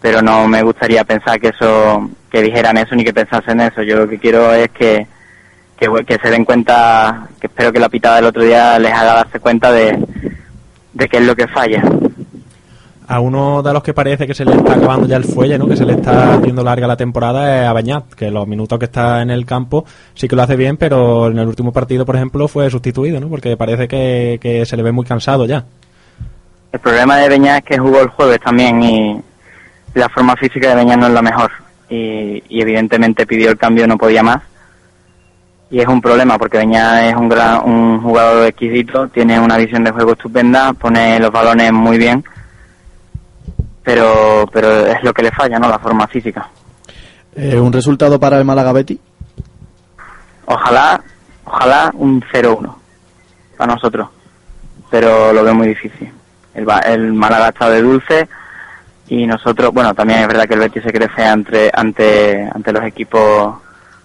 pero 0.00 0.22
no 0.22 0.48
me 0.48 0.62
gustaría 0.62 1.04
pensar 1.04 1.38
que 1.38 1.48
eso, 1.48 2.08
que 2.30 2.40
dijeran 2.40 2.78
eso 2.78 2.94
ni 2.94 3.04
que 3.04 3.12
pensasen 3.12 3.60
eso. 3.60 3.82
Yo 3.82 3.96
lo 3.96 4.08
que 4.08 4.18
quiero 4.18 4.54
es 4.54 4.70
que, 4.70 5.06
que, 5.76 5.88
que 6.06 6.18
se 6.22 6.30
den 6.30 6.46
cuenta, 6.46 7.26
que 7.38 7.48
espero 7.48 7.70
que 7.70 7.80
la 7.80 7.90
pitada 7.90 8.16
del 8.16 8.26
otro 8.26 8.42
día 8.42 8.78
les 8.78 8.92
haga 8.92 9.14
darse 9.14 9.40
cuenta 9.40 9.70
de, 9.72 9.98
de 10.94 11.08
qué 11.08 11.18
es 11.18 11.24
lo 11.24 11.36
que 11.36 11.48
falla. 11.48 11.82
A 13.08 13.20
uno 13.20 13.62
de 13.62 13.72
los 13.72 13.82
que 13.82 13.94
parece 13.94 14.26
que 14.26 14.34
se 14.34 14.44
le 14.44 14.52
está 14.54 14.74
acabando 14.74 15.06
ya 15.06 15.16
el 15.16 15.24
fuelle, 15.24 15.58
¿no? 15.58 15.66
que 15.66 15.76
se 15.76 15.86
le 15.86 15.94
está 15.94 16.34
haciendo 16.34 16.62
larga 16.62 16.86
la 16.86 16.96
temporada, 16.96 17.62
es 17.62 17.66
a 17.66 17.72
Bañat, 17.72 18.12
que 18.12 18.30
los 18.30 18.46
minutos 18.46 18.78
que 18.78 18.84
está 18.84 19.22
en 19.22 19.30
el 19.30 19.46
campo 19.46 19.86
sí 20.12 20.28
que 20.28 20.36
lo 20.36 20.42
hace 20.42 20.56
bien, 20.56 20.76
pero 20.76 21.28
en 21.28 21.38
el 21.38 21.48
último 21.48 21.72
partido, 21.72 22.04
por 22.04 22.16
ejemplo, 22.16 22.46
fue 22.48 22.68
sustituido, 22.70 23.18
¿no? 23.18 23.28
porque 23.28 23.56
parece 23.56 23.88
que, 23.88 24.38
que 24.42 24.66
se 24.66 24.76
le 24.76 24.82
ve 24.82 24.92
muy 24.92 25.06
cansado 25.06 25.46
ya. 25.46 25.64
El 26.70 26.80
problema 26.80 27.16
de 27.16 27.30
Beñat 27.30 27.58
es 27.60 27.64
que 27.64 27.78
jugó 27.78 28.02
el 28.02 28.08
jueves 28.08 28.40
también 28.40 28.82
y 28.82 29.18
la 29.94 30.08
forma 30.10 30.36
física 30.36 30.68
de 30.68 30.74
Beñat 30.74 30.98
no 30.98 31.06
es 31.06 31.12
la 31.12 31.22
mejor. 31.22 31.50
Y, 31.88 32.42
evidentemente 32.50 33.26
pidió 33.26 33.50
el 33.50 33.56
cambio, 33.56 33.86
no 33.86 33.96
podía 33.96 34.22
más. 34.22 34.42
Y 35.70 35.80
es 35.80 35.86
un 35.86 36.02
problema 36.02 36.36
porque 36.36 36.58
Beñat 36.58 37.04
es 37.04 37.14
un, 37.14 37.32
un 37.64 38.02
jugador 38.02 38.46
exquisito, 38.46 39.08
tiene 39.08 39.40
una 39.40 39.56
visión 39.56 39.82
de 39.82 39.92
juego 39.92 40.12
estupenda, 40.12 40.74
pone 40.74 41.18
los 41.18 41.30
balones 41.30 41.72
muy 41.72 41.96
bien, 41.96 42.22
pero, 43.88 44.46
pero 44.52 44.84
es 44.84 45.02
lo 45.02 45.14
que 45.14 45.22
le 45.22 45.30
falla, 45.30 45.58
¿no? 45.58 45.66
La 45.66 45.78
forma 45.78 46.06
física. 46.08 46.46
Eh, 47.34 47.58
¿Un 47.58 47.72
resultado 47.72 48.20
para 48.20 48.36
el 48.36 48.44
Málaga 48.44 48.70
Betty? 48.70 49.00
Ojalá, 50.44 51.02
ojalá 51.46 51.90
un 51.94 52.20
0-1 52.20 52.74
para 53.56 53.72
nosotros, 53.72 54.10
pero 54.90 55.32
lo 55.32 55.42
veo 55.42 55.54
muy 55.54 55.68
difícil. 55.68 56.12
El, 56.52 56.66
el 56.84 57.14
Málaga 57.14 57.48
está 57.48 57.70
de 57.70 57.80
dulce 57.80 58.28
y 59.08 59.26
nosotros, 59.26 59.72
bueno, 59.72 59.94
también 59.94 60.18
es 60.20 60.28
verdad 60.28 60.46
que 60.46 60.54
el 60.54 60.60
Betis 60.60 60.82
se 60.82 60.92
crece 60.92 61.24
ante, 61.24 61.70
ante, 61.72 62.46
ante 62.54 62.72
los 62.74 62.84
equipos, 62.84 63.54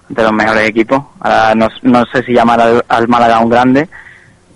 ante 0.08 0.24
los 0.24 0.32
mejores 0.32 0.70
equipos. 0.70 1.04
Ahora 1.20 1.56
no, 1.56 1.68
no 1.82 2.06
sé 2.06 2.24
si 2.24 2.32
llamar 2.32 2.62
al, 2.62 2.86
al 2.88 3.10
Málaga 3.10 3.40
un 3.40 3.50
grande, 3.50 3.90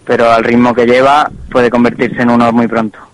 pero 0.05 0.31
al 0.31 0.45
ritmo 0.45 0.73
que 0.73 0.85
lleva 0.85 1.29
puede 1.51 1.69
convertirse 1.69 2.21
en 2.21 2.29
uno 2.29 2.49
muy 2.53 2.67
pronto. 2.67 3.06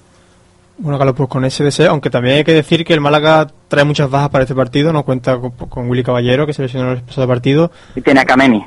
Bueno, 0.83 0.97
Carlos, 0.97 1.15
pues 1.15 1.29
con 1.29 1.45
ese 1.45 1.63
deseo, 1.63 1.91
aunque 1.91 2.09
también 2.09 2.35
hay 2.37 2.43
que 2.43 2.53
decir 2.53 2.83
que 2.83 2.93
el 2.93 2.99
Málaga 2.99 3.47
trae 3.69 3.85
muchas 3.85 4.09
bajas 4.09 4.29
para 4.29 4.43
este 4.43 4.53
partido, 4.53 4.91
no 4.91 5.03
cuenta 5.03 5.37
con, 5.37 5.51
con 5.51 5.89
Willy 5.89 6.03
Caballero, 6.03 6.45
que 6.45 6.53
se 6.53 6.61
lesionó 6.61 6.91
en 6.91 6.97
el 6.97 7.03
pasado 7.03 7.25
partido. 7.27 7.71
Y 7.95 8.01
tiene 8.01 8.19
a 8.19 8.25
Kameni. 8.25 8.63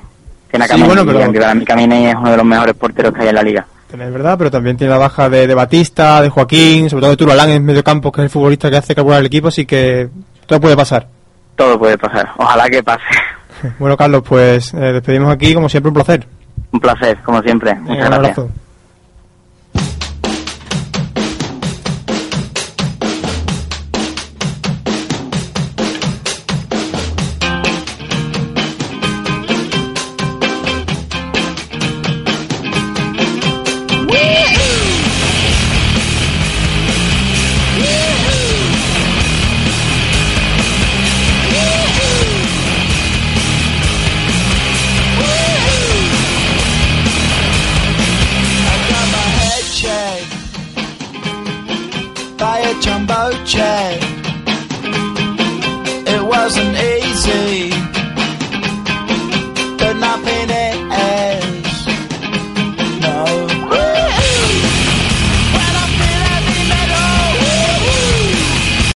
Tiene 0.51 0.65
a 0.65 0.67
Sí, 0.69 0.73
Kameni, 0.73 0.87
bueno, 0.89 1.05
pero- 1.05 1.33
para 1.41 1.55
mí 1.55 1.65
Kameni 1.67 2.07
es 2.07 2.15
uno 2.15 2.31
de 2.31 2.37
los 2.39 2.47
mejores 2.47 2.75
porteros 2.75 3.13
que 3.13 3.21
hay 3.21 3.29
en 3.29 3.35
la 3.35 3.43
liga. 3.43 3.67
Es 3.93 3.99
verdad, 3.99 4.37
pero 4.39 4.51
también 4.51 4.77
tiene 4.77 4.93
la 4.93 4.99
baja 4.99 5.29
de, 5.29 5.47
de 5.47 5.55
Batista, 5.55 6.21
de 6.23 6.29
Joaquín, 6.31 6.89
sobre 6.91 7.03
todo 7.03 7.11
de 7.11 7.17
Turalán 7.19 7.51
en 7.51 7.65
medio 7.65 7.85
campo, 7.85 8.11
que 8.11 8.23
es 8.23 8.25
el 8.25 8.31
futbolista 8.31 8.71
que 8.71 8.79
hace 8.79 8.95
carburar 8.95 9.21
el 9.21 9.27
equipo, 9.27 9.49
así 9.49 9.65
que 9.67 10.09
todo 10.47 10.59
puede 10.61 10.77
pasar. 10.77 11.07
Todo 11.55 11.79
puede 11.79 11.97
pasar. 11.99 12.31
Ojalá 12.39 12.69
que 12.69 12.83
pase. 12.83 13.03
Bueno, 13.79 13.97
Carlos, 13.97 14.23
pues 14.29 14.75
eh, 14.75 14.79
despedimos 14.93 15.31
aquí, 15.33 15.55
como 15.55 15.69
siempre, 15.69 15.89
un 15.89 15.95
placer. 15.95 16.27
Un 16.73 16.81
placer, 16.81 17.19
como 17.23 17.41
siempre. 17.43 17.75
Muchas 17.75 17.89
un 17.91 17.97
gracias. 17.97 18.39
abrazo. 18.39 18.51